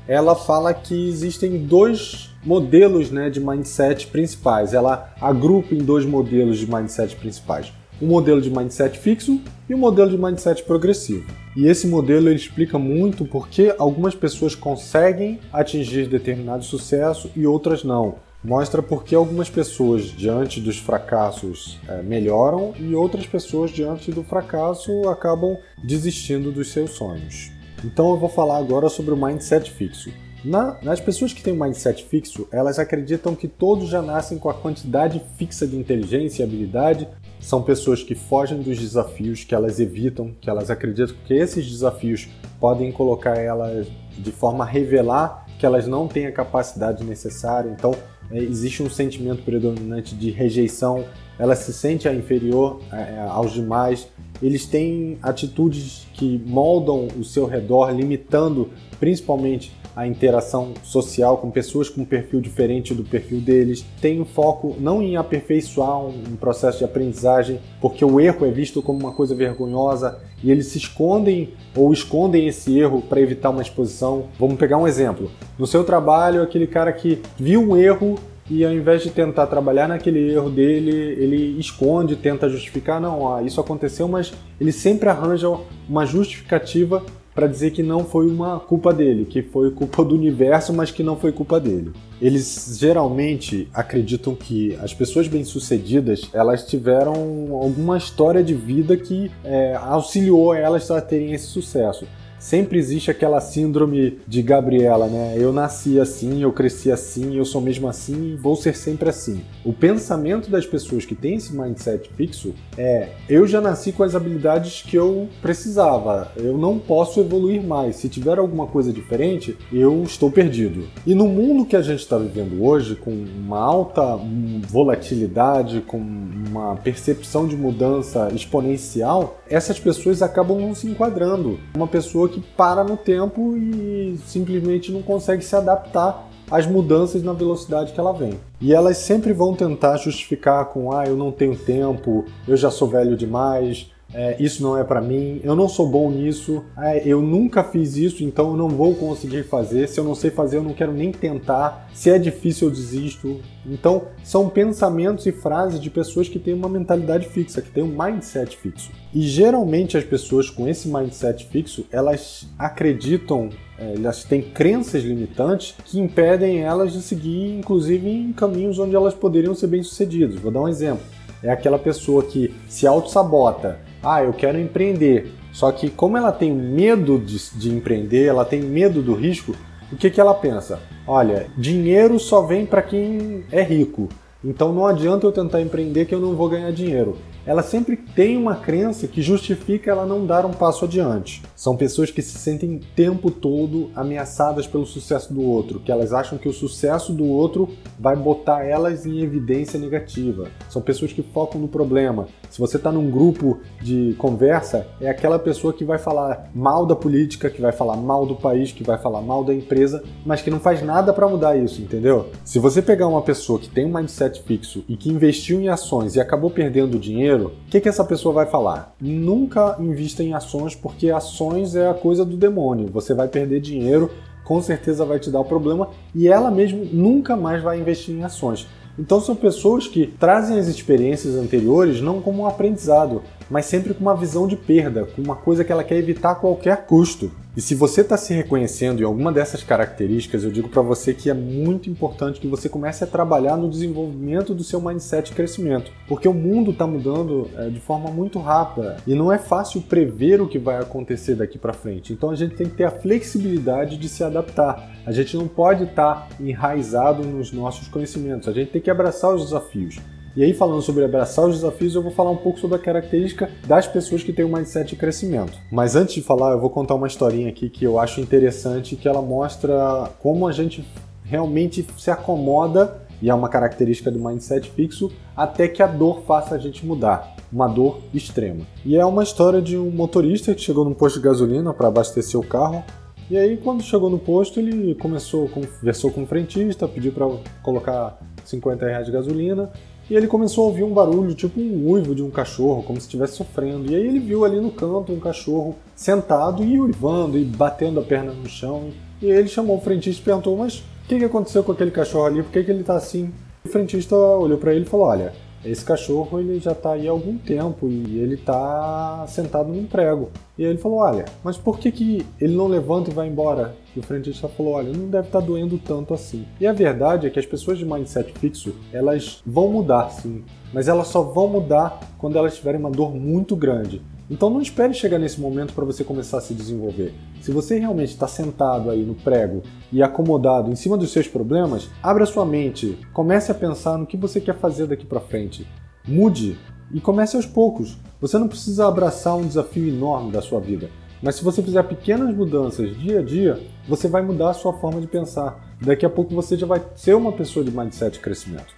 ela 0.08 0.36
fala 0.36 0.74
que 0.74 1.08
existem 1.08 1.58
dois 1.66 2.30
modelos 2.46 3.10
né, 3.10 3.30
de 3.30 3.40
mindset 3.40 4.08
principais. 4.08 4.74
Ela 4.74 5.14
agrupa 5.20 5.74
em 5.74 5.80
dois 5.80 6.06
modelos 6.06 6.58
de 6.58 6.72
mindset 6.72 7.16
principais. 7.16 7.72
Um 8.02 8.08
modelo 8.08 8.42
de 8.42 8.50
mindset 8.50 8.98
fixo 9.00 9.40
e 9.70 9.74
um 9.74 9.78
modelo 9.78 10.10
de 10.10 10.18
mindset 10.18 10.64
progressivo. 10.64 11.26
E 11.56 11.68
esse 11.68 11.88
modelo 11.88 12.28
ele 12.28 12.36
explica 12.36 12.78
muito 12.78 13.24
porque 13.26 13.74
algumas 13.78 14.16
pessoas 14.16 14.56
conseguem 14.56 15.40
atingir 15.54 16.08
determinado 16.08 16.64
sucesso 16.64 17.30
e 17.36 17.48
outras 17.48 17.84
não. 17.84 18.16
Mostra 18.44 18.82
porque 18.82 19.16
algumas 19.16 19.50
pessoas 19.50 20.04
diante 20.04 20.60
dos 20.60 20.78
fracassos 20.78 21.80
é, 21.88 22.02
melhoram 22.02 22.74
e 22.78 22.94
outras 22.94 23.26
pessoas 23.26 23.72
diante 23.72 24.12
do 24.12 24.22
fracasso 24.22 25.08
acabam 25.08 25.58
desistindo 25.82 26.52
dos 26.52 26.70
seus 26.70 26.92
sonhos. 26.92 27.52
Então 27.84 28.12
eu 28.12 28.18
vou 28.18 28.30
falar 28.30 28.58
agora 28.58 28.90
sobre 28.90 29.14
o 29.14 29.18
mindset 29.18 29.70
fixo. 29.72 30.12
Na, 30.44 30.78
nas 30.82 31.00
pessoas 31.00 31.32
que 31.32 31.42
têm 31.42 31.54
um 31.54 31.64
mindset 31.64 32.04
fixo, 32.04 32.48
elas 32.52 32.78
acreditam 32.78 33.34
que 33.34 33.48
todos 33.48 33.88
já 33.88 34.02
nascem 34.02 34.38
com 34.38 34.50
a 34.50 34.54
quantidade 34.54 35.22
fixa 35.38 35.66
de 35.66 35.78
inteligência 35.78 36.44
e 36.44 36.46
habilidade. 36.46 37.08
São 37.40 37.62
pessoas 37.62 38.04
que 38.04 38.16
fogem 38.16 38.62
dos 38.62 38.78
desafios, 38.78 39.44
que 39.44 39.56
elas 39.56 39.80
evitam, 39.80 40.34
que 40.42 40.50
elas 40.50 40.70
acreditam 40.70 41.16
que 41.26 41.34
esses 41.34 41.70
desafios 41.70 42.28
podem 42.60 42.92
colocar 42.92 43.38
elas 43.38 43.88
de 44.18 44.32
forma 44.32 44.64
a 44.64 44.68
revelar 44.68 45.44
que 45.58 45.66
elas 45.66 45.88
não 45.88 46.10
têm 46.10 46.26
a 46.26 46.32
capacidade 46.32 47.06
necessária. 47.06 47.70
Então, 47.70 47.96
é, 48.30 48.38
existe 48.38 48.84
um 48.84 48.90
sentimento 48.90 49.44
predominante 49.44 50.14
de 50.14 50.30
rejeição 50.30 51.06
ela 51.38 51.56
se 51.56 51.74
sente 51.74 52.08
inferior 52.08 52.80
é, 52.92 53.26
aos 53.30 53.54
demais, 53.54 54.08
eles 54.42 54.66
têm 54.66 55.18
atitudes 55.22 56.08
que 56.14 56.42
moldam 56.46 57.08
o 57.18 57.24
seu 57.24 57.46
redor, 57.46 57.92
limitando 57.92 58.70
principalmente 59.00 59.72
a 59.96 60.08
interação 60.08 60.74
social 60.84 61.38
com 61.38 61.52
pessoas 61.52 61.88
com 61.88 62.02
um 62.02 62.06
perfil 62.06 62.42
diferente 62.42 62.94
do 62.94 63.04
perfil 63.04 63.40
deles. 63.40 63.86
Tem 64.02 64.20
um 64.20 64.26
foco 64.26 64.76
não 64.80 65.02
em 65.02 65.16
aperfeiçoar 65.16 66.00
um 66.06 66.36
processo 66.36 66.80
de 66.80 66.84
aprendizagem, 66.84 67.60
porque 67.80 68.04
o 68.04 68.20
erro 68.20 68.46
é 68.46 68.52
visto 68.52 68.82
como 68.82 69.00
uma 69.00 69.12
coisa 69.12 69.36
vergonhosa 69.36 70.20
e 70.44 70.52
eles 70.52 70.68
se 70.68 70.78
escondem 70.78 71.54
ou 71.76 71.94
escondem 71.94 72.48
esse 72.48 72.78
erro 72.78 73.02
para 73.02 73.22
evitar 73.22 73.52
uma 73.52 73.62
exposição. 73.62 74.26
Vamos 74.40 74.58
pegar 74.58 74.78
um 74.78 74.88
exemplo. 74.88 75.32
No 75.58 75.68
seu 75.68 75.84
trabalho, 75.84 76.42
aquele 76.42 76.68
cara 76.68 76.92
que 76.92 77.22
viu 77.38 77.62
um 77.62 77.78
erro 77.78 78.18
e 78.50 78.66
ao 78.66 78.74
invés 78.74 79.02
de 79.02 79.10
tentar 79.10 79.48
trabalhar 79.48 79.88
naquele 79.88 80.32
erro 80.34 80.50
dele, 80.50 80.92
ele 80.92 81.60
esconde, 81.60 82.16
tenta 82.16 82.50
justificar, 82.50 83.00
não, 83.00 83.44
isso 83.46 83.62
aconteceu, 83.62 84.08
mas 84.08 84.34
ele 84.60 84.72
sempre 84.72 85.10
arranja 85.10 85.48
uma 85.88 86.06
justificativa 86.06 87.04
para 87.34 87.48
dizer 87.48 87.72
que 87.72 87.82
não 87.82 88.06
foi 88.06 88.28
uma 88.28 88.60
culpa 88.60 88.94
dele, 88.94 89.26
que 89.26 89.42
foi 89.42 89.72
culpa 89.72 90.04
do 90.04 90.14
universo, 90.14 90.72
mas 90.72 90.92
que 90.92 91.02
não 91.02 91.16
foi 91.16 91.32
culpa 91.32 91.60
dele. 91.60 91.92
Eles 92.22 92.78
geralmente 92.80 93.68
acreditam 93.74 94.36
que 94.36 94.78
as 94.82 94.94
pessoas 94.94 95.28
bem-sucedidas 95.28 96.30
elas 96.32 96.64
tiveram 96.66 97.14
alguma 97.52 97.98
história 97.98 98.44
de 98.44 98.54
vida 98.54 98.96
que 98.96 99.32
é, 99.44 99.74
auxiliou 99.76 100.54
elas 100.54 100.90
a 100.92 101.02
terem 101.02 101.34
esse 101.34 101.48
sucesso 101.48 102.06
sempre 102.44 102.78
existe 102.78 103.10
aquela 103.10 103.40
síndrome 103.40 104.20
de 104.28 104.42
Gabriela, 104.42 105.08
né? 105.08 105.36
Eu 105.38 105.54
nasci 105.54 106.00
assim, 106.00 106.44
eu 106.44 106.52
cresci 106.52 106.92
assim, 106.92 107.38
eu 107.38 107.46
sou 107.46 107.62
mesmo 107.62 107.88
assim 107.88 108.36
vou 108.36 108.56
ser 108.56 108.76
sempre 108.76 109.10
assim. 109.10 109.42
O 109.64 109.72
pensamento 109.72 110.50
das 110.50 110.66
pessoas 110.66 111.06
que 111.06 111.16
têm 111.16 111.36
esse 111.36 111.56
mindset 111.56 112.10
fixo 112.16 112.54
é: 112.78 113.10
eu 113.30 113.48
já 113.48 113.62
nasci 113.62 113.92
com 113.92 114.04
as 114.04 114.16
habilidades 114.16 114.82
que 114.82 114.98
eu 114.98 115.30
precisava, 115.42 116.32
eu 116.36 116.58
não 116.58 116.78
posso 116.78 117.22
evoluir 117.22 117.64
mais. 117.64 117.96
Se 117.96 118.10
tiver 118.10 118.38
alguma 118.38 118.68
coisa 118.68 118.92
diferente, 118.92 119.58
eu 119.72 120.04
estou 120.04 120.30
perdido. 120.30 120.88
E 121.06 121.16
no 121.16 121.28
mundo 121.28 121.66
que 121.66 121.76
a 121.76 121.82
gente 121.82 122.00
está 122.00 122.18
vivendo 122.18 122.62
hoje, 122.64 122.96
com 122.96 123.12
uma 123.12 123.60
alta 123.60 124.20
volatilidade, 124.68 125.82
com 125.82 125.98
uma 125.98 126.76
percepção 126.76 127.48
de 127.48 127.56
mudança 127.56 128.30
exponencial, 128.34 129.42
essas 129.50 129.80
pessoas 129.80 130.22
acabam 130.22 130.60
não 130.60 130.76
se 130.76 130.88
enquadrando. 130.88 131.60
Uma 131.76 131.88
pessoa 131.88 132.28
que 132.34 132.42
para 132.42 132.84
no 132.84 132.98
tempo 132.98 133.56
e 133.56 134.18
simplesmente 134.26 134.92
não 134.92 135.02
consegue 135.02 135.44
se 135.44 135.56
adaptar 135.56 136.28
às 136.50 136.66
mudanças 136.66 137.24
na 137.24 137.34
velocidade 137.34 137.94
que 137.94 138.00
ela 138.00 138.14
vem. 138.14 138.40
E 138.60 138.74
elas 138.74 138.98
sempre 138.98 139.34
vão 139.34 139.56
tentar 139.56 139.98
justificar 139.98 140.66
com 140.66 140.92
ah, 140.92 141.06
eu 141.06 141.16
não 141.16 141.32
tenho 141.32 141.56
tempo, 141.56 142.26
eu 142.48 142.58
já 142.58 142.70
sou 142.70 142.88
velho 142.88 143.16
demais, 143.16 143.92
é, 144.14 144.36
isso 144.40 144.62
não 144.62 144.78
é 144.78 144.84
para 144.84 145.02
mim, 145.02 145.42
eu 145.44 145.56
não 145.56 145.68
sou 145.68 145.90
bom 145.90 146.12
nisso, 146.12 146.64
é, 146.78 147.02
eu 147.06 147.22
nunca 147.22 147.64
fiz 147.64 147.98
isso, 147.98 148.24
então 148.24 148.52
eu 148.52 148.58
não 148.58 148.70
vou 148.70 148.94
conseguir 148.94 149.44
fazer. 149.44 149.88
Se 149.88 150.00
eu 150.00 150.04
não 150.04 150.14
sei 150.14 150.30
fazer, 150.30 150.58
eu 150.58 150.64
não 150.64 150.74
quero 150.74 150.94
nem 150.94 151.12
tentar. 151.12 151.90
Se 151.94 152.12
é 152.12 152.20
difícil, 152.20 152.68
eu 152.68 152.74
desisto. 152.74 153.42
Então, 153.66 154.04
são 154.24 154.50
pensamentos 154.50 155.26
e 155.26 155.32
frases 155.32 155.80
de 155.80 155.90
pessoas 155.90 156.30
que 156.30 156.38
têm 156.38 156.54
uma 156.54 156.70
mentalidade 156.70 157.28
fixa, 157.28 157.62
que 157.62 157.72
têm 157.72 157.84
um 157.84 157.96
mindset 157.98 158.56
fixo. 158.56 158.92
E 159.14 159.22
geralmente 159.22 159.98
as 159.98 160.04
pessoas 160.04 160.50
com 160.50 160.68
esse 160.68 160.88
mindset 160.88 161.46
fixo, 161.46 161.86
elas 161.92 162.48
acreditam, 162.58 163.50
é, 163.80 163.96
elas 163.96 164.24
têm 164.24 164.42
crenças 164.42 165.02
limitantes 165.04 165.76
que 165.86 166.00
impedem 166.00 166.60
elas 166.60 166.94
de 166.94 167.02
seguir, 167.02 167.58
inclusive, 167.58 168.08
em 168.08 168.32
caminhos 168.32 168.78
onde 168.78 168.96
elas 168.96 169.16
poderiam 169.16 169.56
ser 169.56 169.68
bem-sucedidas. 169.68 170.36
Vou 170.36 170.52
dar 170.52 170.62
um 170.62 170.68
exemplo. 170.68 171.04
É 171.42 171.50
aquela 171.50 171.80
pessoa 171.80 172.24
que 172.24 172.54
se 172.68 172.86
auto-sabota 172.88 173.80
ah, 174.04 174.24
eu 174.24 174.34
quero 174.34 174.60
empreender. 174.60 175.32
Só 175.52 175.72
que 175.72 175.90
como 175.90 176.18
ela 176.18 176.32
tem 176.32 176.52
medo 176.52 177.18
de, 177.18 177.38
de 177.56 177.70
empreender, 177.70 178.26
ela 178.26 178.44
tem 178.44 178.62
medo 178.62 179.02
do 179.02 179.14
risco, 179.14 179.56
o 179.92 179.96
que, 179.96 180.10
que 180.10 180.20
ela 180.20 180.34
pensa? 180.34 180.80
Olha, 181.06 181.48
dinheiro 181.58 182.20
só 182.20 182.42
vem 182.42 182.66
para 182.66 182.82
quem 182.82 183.44
é 183.52 183.62
rico. 183.62 184.10
Então 184.44 184.74
não 184.74 184.86
adianta 184.86 185.26
eu 185.26 185.32
tentar 185.32 185.62
empreender 185.62 186.06
que 186.06 186.14
eu 186.14 186.20
não 186.20 186.36
vou 186.36 186.50
ganhar 186.50 186.72
dinheiro 186.72 187.18
ela 187.46 187.62
sempre 187.62 187.98
tem 187.98 188.38
uma 188.38 188.56
crença 188.56 189.08
que 189.08 189.22
justifica 189.22 189.92
ela 189.92 190.06
não 190.06 190.26
dar 190.26 190.46
um 190.46 190.52
passo 190.52 190.86
adiante. 190.86 191.42
São 191.56 191.76
pessoas 191.76 192.10
que 192.10 192.22
se 192.22 192.38
sentem 192.38 192.78
o 192.78 192.80
tempo 192.96 193.30
todo 193.30 193.92
ameaçadas 193.96 194.66
pelo 194.66 194.86
sucesso 194.86 195.34
do 195.34 195.42
outro, 195.42 195.80
que 195.80 195.92
elas 195.92 196.14
acham 196.14 196.38
que 196.38 196.48
o 196.48 196.54
sucesso 196.54 197.12
do 197.12 197.26
outro 197.26 197.70
vai 198.00 198.16
botar 198.16 198.64
elas 198.64 199.06
em 199.06 199.20
evidência 199.20 199.78
negativa. 199.80 200.50
São 200.70 200.82
pessoas 200.82 201.12
que 201.12 201.22
focam 201.22 201.60
no 201.60 201.68
problema. 201.68 202.28
Se 202.54 202.60
você 202.60 202.78
está 202.78 202.92
num 202.92 203.10
grupo 203.10 203.62
de 203.82 204.14
conversa, 204.20 204.86
é 205.02 205.10
aquela 205.10 205.40
pessoa 205.40 205.74
que 205.74 205.84
vai 205.84 205.98
falar 205.98 206.52
mal 206.54 206.86
da 206.86 206.96
política, 206.96 207.50
que 207.50 207.60
vai 207.60 207.72
falar 207.72 207.98
mal 207.98 208.28
do 208.28 208.36
país, 208.36 208.72
que 208.72 208.84
vai 208.84 208.96
falar 208.96 209.24
mal 209.24 209.44
da 209.44 209.52
empresa, 209.52 210.04
mas 210.24 210.40
que 210.40 210.52
não 210.52 210.60
faz 210.60 210.84
nada 210.84 211.12
para 211.12 211.28
mudar 211.28 211.58
isso, 211.58 211.82
entendeu? 211.82 212.28
Se 212.46 212.60
você 212.60 212.80
pegar 212.80 213.08
uma 213.08 213.24
pessoa 213.24 213.58
que 213.58 213.68
tem 213.68 213.88
um 213.88 213.92
mindset 213.92 214.44
fixo 214.44 214.84
e 214.88 214.96
que 214.96 215.10
investiu 215.10 215.60
em 215.60 215.68
ações 215.68 216.16
e 216.16 216.22
acabou 216.22 216.52
perdendo 216.52 217.00
dinheiro, 217.00 217.54
o 217.66 217.72
que, 217.72 217.82
que 217.82 217.90
essa 217.90 218.06
pessoa 218.06 218.36
vai 218.36 218.46
falar? 218.46 218.94
Nunca 219.02 219.76
invista 219.80 220.22
em 220.22 220.36
ações, 220.36 220.76
porque 220.76 221.10
ações 221.10 221.76
é 221.76 221.90
a 221.90 221.96
coisa 221.96 222.24
do 222.24 222.38
demônio. 222.38 222.88
Você 222.92 223.16
vai 223.16 223.28
perder 223.28 223.62
dinheiro, 223.62 224.12
com 224.44 224.62
certeza 224.62 225.04
vai 225.06 225.18
te 225.18 225.32
dar 225.32 225.40
o 225.40 225.46
problema, 225.46 225.90
e 226.14 226.28
ela 226.28 226.52
mesmo 226.52 226.86
nunca 226.94 227.36
mais 227.36 227.64
vai 227.64 227.80
investir 227.80 228.14
em 228.14 228.24
ações. 228.24 228.68
Então 228.98 229.20
são 229.20 229.36
pessoas 229.36 229.88
que 229.88 230.06
trazem 230.06 230.60
as 230.60 230.68
experiências 230.68 231.36
anteriores 231.36 232.00
não 232.00 232.22
como 232.22 232.44
um 232.44 232.48
aprendizado, 232.48 233.24
mas 233.50 233.66
sempre 233.66 233.94
com 233.94 234.02
uma 234.02 234.16
visão 234.16 234.48
de 234.48 234.56
perda, 234.56 235.06
com 235.06 235.22
uma 235.22 235.36
coisa 235.36 235.64
que 235.64 235.72
ela 235.72 235.84
quer 235.84 235.98
evitar 235.98 236.32
a 236.32 236.36
qualquer 236.36 236.86
custo. 236.86 237.32
E 237.56 237.62
se 237.62 237.76
você 237.76 238.02
está 238.02 238.18
se 238.18 238.34
reconhecendo 238.34 239.02
em 239.02 239.06
alguma 239.06 239.32
dessas 239.32 239.62
características, 239.62 240.44
eu 240.44 240.50
digo 240.50 240.70
para 240.70 240.82
você 240.82 241.14
que 241.14 241.30
é 241.30 241.36
muito 241.36 241.88
importante 241.88 242.40
que 242.40 242.48
você 242.48 242.68
comece 242.68 243.04
a 243.04 243.08
trabalhar 243.08 243.56
no 243.56 243.70
desenvolvimento 243.70 244.56
do 244.56 244.64
seu 244.64 244.82
mindset 244.82 245.30
de 245.30 245.36
crescimento, 245.36 245.92
porque 246.08 246.28
o 246.28 246.34
mundo 246.34 246.72
está 246.72 246.88
mudando 246.88 247.48
é, 247.56 247.70
de 247.70 247.80
forma 247.80 248.10
muito 248.10 248.40
rápida 248.40 248.98
e 249.06 249.14
não 249.14 249.32
é 249.32 249.38
fácil 249.38 249.82
prever 249.82 250.42
o 250.42 250.48
que 250.48 250.58
vai 250.58 250.80
acontecer 250.80 251.36
daqui 251.36 251.60
para 251.60 251.74
frente. 251.74 252.12
Então 252.12 252.32
a 252.32 252.36
gente 252.36 252.56
tem 252.56 252.68
que 252.68 252.76
ter 252.76 252.86
a 252.86 252.92
flexibilidade 252.92 253.98
de 253.98 254.10
se 254.10 254.24
adaptar. 254.24 254.92
A 255.06 255.12
gente 255.12 255.38
não 255.38 255.48
pode 255.48 255.84
estar 255.84 256.28
tá 256.28 256.36
enraizado 256.40 257.24
nos 257.24 257.52
nossos 257.52 257.88
conhecimentos. 257.88 258.48
A 258.48 258.52
gente 258.52 258.72
tem 258.72 258.82
que 258.82 258.90
abraçar 258.90 259.32
os 259.32 259.44
desafios. 259.44 260.00
E 260.36 260.44
aí, 260.44 260.52
falando 260.52 260.82
sobre 260.82 261.06
abraçar 261.06 261.46
os 261.48 261.58
desafios, 261.58 261.94
eu 261.94 262.02
vou 262.02 262.12
falar 262.12 262.32
um 262.32 262.38
pouco 262.38 262.60
sobre 262.60 262.76
a 262.76 262.80
característica 262.80 263.52
das 263.68 263.86
pessoas 263.86 264.24
que 264.24 264.34
têm 264.34 264.44
um 264.44 264.52
mindset 264.52 264.90
de 264.90 264.96
crescimento. 264.96 265.60
Mas 265.72 265.96
antes 265.96 266.16
de 266.16 266.24
falar, 266.24 266.54
eu 266.54 266.60
vou 266.60 266.72
contar 266.72 266.96
uma 266.96 267.06
historinha 267.06 267.50
aqui 267.50 267.70
que 267.70 267.86
eu 267.86 268.00
acho 268.00 268.20
interessante, 268.20 268.96
que 268.96 269.08
ela 269.08 269.22
mostra 269.22 270.10
como 270.20 270.48
a 270.48 270.52
gente 270.52 270.84
realmente 271.24 271.86
se 272.00 272.10
acomoda, 272.10 273.04
e 273.22 273.30
é 273.30 273.34
uma 273.34 273.48
característica 273.48 274.10
do 274.10 274.18
mindset 274.18 274.72
fixo, 274.72 275.12
até 275.38 275.68
que 275.68 275.84
a 275.84 275.88
dor 275.88 276.24
faça 276.26 276.56
a 276.56 276.58
gente 276.58 276.84
mudar. 276.84 277.36
Uma 277.52 277.68
dor 277.68 278.00
extrema. 278.12 278.66
E 278.84 278.96
é 278.96 279.06
uma 279.06 279.22
história 279.22 279.62
de 279.62 279.78
um 279.78 279.92
motorista 279.92 280.56
que 280.56 280.62
chegou 280.62 280.84
num 280.84 280.96
posto 280.96 281.20
de 281.20 281.26
gasolina 281.26 281.72
para 281.72 281.90
abastecer 281.90 282.40
o 282.40 282.44
carro 282.44 282.84
e 283.30 283.38
aí, 283.38 283.58
quando 283.58 283.82
chegou 283.82 284.10
no 284.10 284.20
posto, 284.20 284.60
ele 284.60 284.94
começou, 284.96 285.48
conversou 285.48 286.12
com 286.12 286.24
o 286.24 286.26
frentista, 286.28 286.88
pediu 286.88 287.12
para 287.14 287.26
colocar 287.64 288.20
50 288.44 288.86
reais 288.86 289.06
de 289.06 289.12
gasolina. 289.12 289.72
E 290.10 290.16
ele 290.16 290.28
começou 290.28 290.66
a 290.66 290.68
ouvir 290.68 290.84
um 290.84 290.94
barulho, 290.94 291.34
tipo 291.34 291.60
um 291.60 291.90
uivo 291.92 292.14
de 292.14 292.22
um 292.22 292.30
cachorro, 292.30 292.84
como 292.84 293.00
se 293.00 293.08
estivesse 293.08 293.38
sofrendo. 293.38 293.92
E 293.92 293.96
aí 293.96 294.06
ele 294.06 294.20
viu 294.20 294.44
ali 294.44 294.60
no 294.60 294.72
canto 294.72 295.14
um 295.14 295.20
cachorro 295.20 295.76
sentado 295.96 296.64
e 296.64 296.80
uivando 296.80 297.38
e 297.38 297.44
batendo 297.44 298.00
a 298.00 298.04
perna 298.04 298.34
no 298.34 298.48
chão. 298.48 298.90
E 299.22 299.32
aí 299.32 299.38
ele 299.38 299.48
chamou 299.48 299.78
o 299.78 299.82
frentista 299.82 300.22
e 300.22 300.26
perguntou: 300.26 300.58
Mas 300.58 300.80
o 300.80 301.08
que, 301.08 301.18
que 301.18 301.26
aconteceu 301.26 301.64
com 301.64 301.72
aquele 301.72 301.92
cachorro 301.92 302.26
ali? 302.26 302.44
Por 302.44 302.52
que, 302.52 302.64
que 302.64 302.72
ele 302.72 302.82
está 302.82 302.96
assim? 302.96 303.32
O 303.64 303.70
frentista 303.70 304.16
olhou 304.16 304.58
para 304.58 304.74
ele 304.74 304.84
e 304.86 304.88
falou: 304.88 305.08
Olha, 305.08 305.34
esse 305.66 305.84
cachorro 305.86 306.40
ele 306.40 306.60
já 306.60 306.74
está 306.74 306.94
aí 306.94 307.08
há 307.08 307.12
algum 307.12 307.38
tempo 307.38 307.88
e 307.88 308.20
ele 308.20 308.36
está 308.36 309.26
sentado 309.28 309.72
num 309.72 309.86
prego. 309.86 310.30
E 310.58 310.66
aí 310.66 310.72
ele 310.72 310.80
falou: 310.80 311.00
Olha, 311.00 311.26
mas 311.44 311.58
por 311.58 311.80
que, 311.80 311.92
que 311.92 312.26
ele 312.40 312.56
não 312.56 312.68
levanta 312.68 313.10
e 313.10 313.14
vai 313.14 313.28
embora? 313.28 313.76
E 313.96 314.00
o 314.00 314.04
frentista 314.04 314.48
falou: 314.48 314.74
Olha, 314.74 314.92
não 314.92 315.08
deve 315.08 315.28
estar 315.28 315.40
tá 315.40 315.46
doendo 315.46 315.78
tanto 315.78 316.14
assim. 316.14 316.46
E 316.60 316.68
a 316.68 316.74
verdade 316.74 317.28
é 317.28 317.30
que 317.30 317.40
as 317.40 317.46
pessoas 317.46 317.78
de 317.78 317.86
mindset 317.86 318.34
fixo 318.34 318.76
elas 318.92 319.42
vão 319.46 319.70
mudar 319.70 320.10
sim, 320.10 320.44
mas 320.74 320.88
elas 320.88 321.08
só 321.08 321.22
vão 321.22 321.48
mudar 321.48 322.00
quando 322.18 322.38
elas 322.38 322.56
tiverem 322.56 322.80
uma 322.80 322.92
dor 322.92 323.14
muito 323.16 323.56
grande. 323.56 324.02
Então 324.30 324.50
não 324.50 324.62
espere 324.62 324.94
chegar 324.94 325.20
nesse 325.20 325.40
momento 325.40 325.74
para 325.74 325.84
você 325.84 326.04
começar 326.04 326.38
a 326.38 326.42
se 326.42 326.54
desenvolver. 326.54 327.14
Se 327.42 327.52
você 327.52 327.78
realmente 327.78 328.10
está 328.10 328.28
sentado 328.28 328.90
aí 328.90 329.04
no 329.04 329.16
prego 329.16 329.62
e 329.92 330.02
acomodado 330.02 330.72
em 330.72 330.76
cima 330.76 330.98
dos 330.98 331.12
seus 331.12 331.28
problemas, 331.28 331.90
abra 332.02 332.26
sua 332.26 332.46
mente, 332.46 332.98
comece 333.12 333.52
a 333.52 333.56
pensar 333.56 333.98
no 333.98 334.06
que 334.06 334.16
você 334.16 334.40
quer 334.40 334.56
fazer 334.56 334.88
daqui 334.88 335.06
para 335.06 335.20
frente. 335.20 335.68
Mude 336.08 336.58
e 336.92 337.02
comece 337.02 337.36
aos 337.36 337.46
poucos. 337.46 337.98
Você 338.22 338.38
não 338.38 338.48
precisa 338.48 338.88
abraçar 338.88 339.36
um 339.36 339.46
desafio 339.46 339.88
enorme 339.88 340.32
da 340.32 340.42
sua 340.42 340.60
vida, 340.60 340.90
mas 341.22 341.36
se 341.36 341.44
você 341.44 341.62
fizer 341.62 341.84
pequenas 341.84 342.34
mudanças 342.34 342.98
dia 342.98 343.20
a 343.20 343.24
dia, 343.24 343.60
você 343.88 344.08
vai 344.08 344.22
mudar 344.22 344.52
a 344.52 344.54
sua 344.54 344.74
forma 344.74 345.02
de 345.02 345.08
pensar. 345.08 345.76
Daqui 345.82 346.06
a 346.06 346.10
pouco 346.10 346.34
você 346.34 346.56
já 346.56 346.66
vai 346.66 346.82
ser 346.96 347.14
uma 347.14 347.34
pessoa 347.34 347.66
de 347.66 347.72
mindset 347.72 348.20
crescimento. 348.20 348.74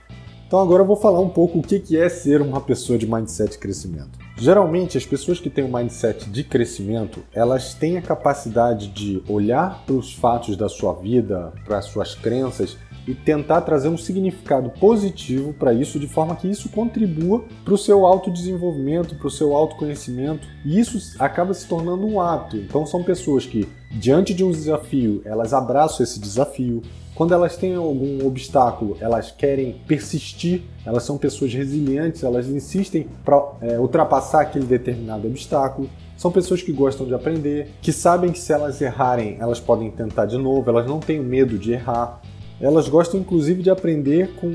Então 0.48 0.60
agora 0.60 0.82
eu 0.82 0.88
vou 0.88 0.96
falar 0.96 1.20
um 1.20 1.30
pouco 1.30 1.60
o 1.60 1.62
que 1.62 1.98
é 1.98 2.10
ser 2.10 2.42
uma 2.42 2.62
pessoa 2.62 2.98
de 2.98 3.06
mindset 3.08 3.58
crescimento. 3.58 4.25
Geralmente 4.38 4.98
as 4.98 5.06
pessoas 5.06 5.40
que 5.40 5.50
têm 5.50 5.64
um 5.64 5.72
mindset 5.72 6.30
de 6.30 6.44
crescimento, 6.44 7.24
elas 7.34 7.74
têm 7.74 7.98
a 7.98 8.02
capacidade 8.02 8.88
de 8.90 9.24
olhar 9.30 9.84
para 9.86 9.96
os 9.96 10.14
fatos 10.14 10.58
da 10.58 10.68
sua 10.68 10.94
vida, 10.94 11.54
para 11.64 11.78
as 11.78 11.86
suas 11.86 12.16
crenças 12.16 12.78
e 13.08 13.14
tentar 13.14 13.62
trazer 13.62 13.90
um 13.90 13.98
significado 13.98 14.70
positivo 14.80 15.54
para 15.54 15.74
isso, 15.74 16.00
de 16.00 16.08
forma 16.08 16.36
que 16.36 16.50
isso 16.50 16.70
contribua 16.70 17.44
para 17.64 17.74
o 17.74 17.78
seu 17.78 18.06
autodesenvolvimento, 18.06 19.16
para 19.16 19.28
o 19.28 19.32
seu 19.32 19.56
autoconhecimento, 19.56 20.48
e 20.64 20.80
isso 20.80 21.16
acaba 21.20 21.54
se 21.54 21.68
tornando 21.68 22.06
um 22.06 22.20
hábito. 22.20 22.58
Então, 22.58 22.86
são 22.86 23.04
pessoas 23.04 23.46
que, 23.46 23.68
diante 23.92 24.34
de 24.34 24.44
um 24.44 24.52
desafio, 24.52 25.22
elas 25.26 25.54
abraçam 25.54 26.04
esse 26.04 26.20
desafio. 26.20 26.82
Quando 27.14 27.34
elas 27.34 27.56
têm 27.56 27.76
algum 27.76 28.26
obstáculo, 28.28 28.98
elas 29.00 29.32
querem 29.32 29.82
persistir, 29.88 30.64
elas 30.86 31.04
são 31.04 31.18
pessoas 31.18 31.54
resilientes, 31.54 32.24
elas 32.24 32.48
insistem 32.48 33.08
para 33.24 33.42
é, 33.62 33.80
ultrapassar 33.80 34.42
aquele 34.42 34.66
determinado 34.66 35.26
obstáculo. 35.26 35.90
São 36.18 36.32
pessoas 36.32 36.62
que 36.62 36.74
gostam 36.74 37.06
de 37.06 37.14
aprender, 37.14 37.72
que 37.82 37.94
sabem 37.94 38.32
que 38.32 38.40
se 38.40 38.52
elas 38.52 38.82
errarem, 38.82 39.38
elas 39.40 39.60
podem 39.60 39.92
tentar 39.92 40.26
de 40.26 40.38
novo, 40.38 40.70
elas 40.70 40.88
não 40.88 41.00
têm 41.00 41.22
medo 41.22 41.58
de 41.58 41.74
errar. 41.74 42.22
Elas 42.60 42.88
gostam 42.88 43.20
inclusive 43.20 43.62
de 43.62 43.70
aprender 43.70 44.32
com 44.36 44.50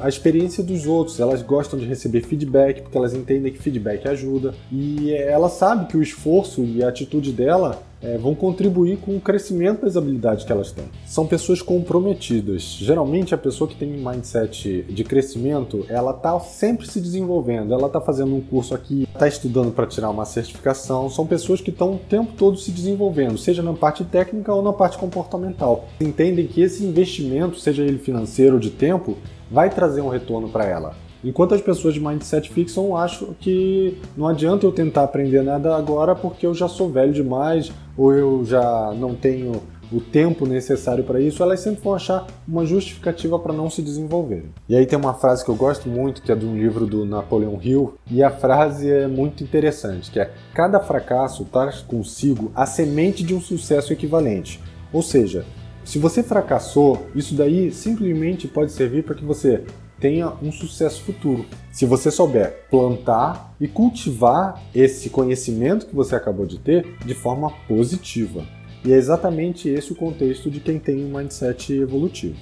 a 0.00 0.08
experiência 0.08 0.62
dos 0.62 0.86
outros, 0.86 1.18
elas 1.18 1.42
gostam 1.42 1.78
de 1.78 1.84
receber 1.84 2.22
feedback, 2.22 2.82
porque 2.82 2.96
elas 2.96 3.14
entendem 3.14 3.52
que 3.52 3.58
feedback 3.58 4.06
ajuda, 4.06 4.54
e 4.70 5.12
ela 5.12 5.48
sabe 5.48 5.86
que 5.86 5.96
o 5.96 6.02
esforço 6.02 6.62
e 6.62 6.82
a 6.82 6.88
atitude 6.88 7.32
dela 7.32 7.82
é, 8.04 8.18
vão 8.18 8.34
contribuir 8.34 8.98
com 8.98 9.16
o 9.16 9.20
crescimento 9.20 9.82
das 9.82 9.96
habilidades 9.96 10.44
que 10.44 10.52
elas 10.52 10.70
têm. 10.70 10.84
São 11.06 11.26
pessoas 11.26 11.62
comprometidas. 11.62 12.62
Geralmente 12.62 13.34
a 13.34 13.38
pessoa 13.38 13.66
que 13.66 13.74
tem 13.74 13.92
um 13.94 14.08
mindset 14.08 14.82
de 14.82 15.04
crescimento, 15.04 15.86
ela 15.88 16.10
está 16.10 16.38
sempre 16.40 16.86
se 16.86 17.00
desenvolvendo, 17.00 17.72
ela 17.72 17.86
está 17.86 18.00
fazendo 18.00 18.34
um 18.34 18.40
curso 18.40 18.74
aqui, 18.74 19.08
está 19.12 19.26
estudando 19.26 19.72
para 19.72 19.86
tirar 19.86 20.10
uma 20.10 20.24
certificação. 20.24 21.08
São 21.08 21.26
pessoas 21.26 21.60
que 21.60 21.70
estão 21.70 21.94
o 21.94 21.98
tempo 21.98 22.32
todo 22.36 22.58
se 22.58 22.70
desenvolvendo, 22.70 23.38
seja 23.38 23.62
na 23.62 23.72
parte 23.72 24.04
técnica 24.04 24.52
ou 24.52 24.62
na 24.62 24.72
parte 24.72 24.98
comportamental. 24.98 25.86
Entendem 26.00 26.46
que 26.46 26.60
esse 26.60 26.84
investimento, 26.84 27.58
seja 27.58 27.82
ele 27.82 27.98
financeiro 27.98 28.54
ou 28.54 28.60
de 28.60 28.70
tempo, 28.70 29.16
vai 29.50 29.70
trazer 29.70 30.00
um 30.00 30.08
retorno 30.08 30.48
para 30.48 30.64
ela. 30.64 31.03
Enquanto 31.24 31.54
as 31.54 31.62
pessoas 31.62 31.94
de 31.94 32.00
mindset 32.00 32.50
fixo 32.50 32.94
acham 32.94 33.34
que 33.40 33.96
não 34.14 34.28
adianta 34.28 34.66
eu 34.66 34.72
tentar 34.72 35.04
aprender 35.04 35.42
nada 35.42 35.74
agora 35.74 36.14
porque 36.14 36.46
eu 36.46 36.54
já 36.54 36.68
sou 36.68 36.90
velho 36.90 37.12
demais 37.12 37.72
ou 37.96 38.12
eu 38.12 38.44
já 38.44 38.92
não 38.94 39.14
tenho 39.14 39.62
o 39.90 40.00
tempo 40.00 40.46
necessário 40.46 41.04
para 41.04 41.20
isso, 41.20 41.42
elas 41.42 41.60
sempre 41.60 41.82
vão 41.82 41.94
achar 41.94 42.26
uma 42.46 42.66
justificativa 42.66 43.38
para 43.38 43.52
não 43.52 43.70
se 43.70 43.80
desenvolverem. 43.80 44.50
E 44.68 44.76
aí 44.76 44.84
tem 44.86 44.98
uma 44.98 45.14
frase 45.14 45.44
que 45.44 45.50
eu 45.50 45.54
gosto 45.54 45.88
muito, 45.88 46.20
que 46.20 46.32
é 46.32 46.34
de 46.34 46.44
um 46.44 46.56
livro 46.56 46.86
do 46.86 47.04
Napoleão 47.04 47.58
Hill, 47.62 47.94
e 48.10 48.22
a 48.22 48.30
frase 48.30 48.90
é 48.90 49.06
muito 49.06 49.44
interessante, 49.44 50.10
que 50.10 50.18
é: 50.18 50.32
cada 50.52 50.80
fracasso 50.80 51.44
traz 51.44 51.80
consigo 51.80 52.50
a 52.54 52.66
semente 52.66 53.22
de 53.22 53.34
um 53.34 53.40
sucesso 53.40 53.92
equivalente. 53.92 54.60
Ou 54.92 55.02
seja, 55.02 55.44
se 55.84 55.98
você 55.98 56.22
fracassou, 56.22 57.06
isso 57.14 57.34
daí 57.34 57.70
simplesmente 57.70 58.48
pode 58.48 58.72
servir 58.72 59.04
para 59.04 59.14
que 59.14 59.24
você 59.24 59.64
tenha 60.04 60.34
um 60.42 60.52
sucesso 60.52 61.02
futuro. 61.02 61.46
Se 61.72 61.86
você 61.86 62.10
souber 62.10 62.66
plantar 62.70 63.54
e 63.58 63.66
cultivar 63.66 64.62
esse 64.74 65.08
conhecimento 65.08 65.86
que 65.86 65.94
você 65.94 66.14
acabou 66.14 66.44
de 66.44 66.58
ter 66.58 66.98
de 67.06 67.14
forma 67.14 67.50
positiva. 67.66 68.44
E 68.84 68.92
é 68.92 68.96
exatamente 68.96 69.66
esse 69.66 69.92
o 69.92 69.96
contexto 69.96 70.50
de 70.50 70.60
quem 70.60 70.78
tem 70.78 71.02
um 71.02 71.16
mindset 71.16 71.72
evolutivo. 71.72 72.36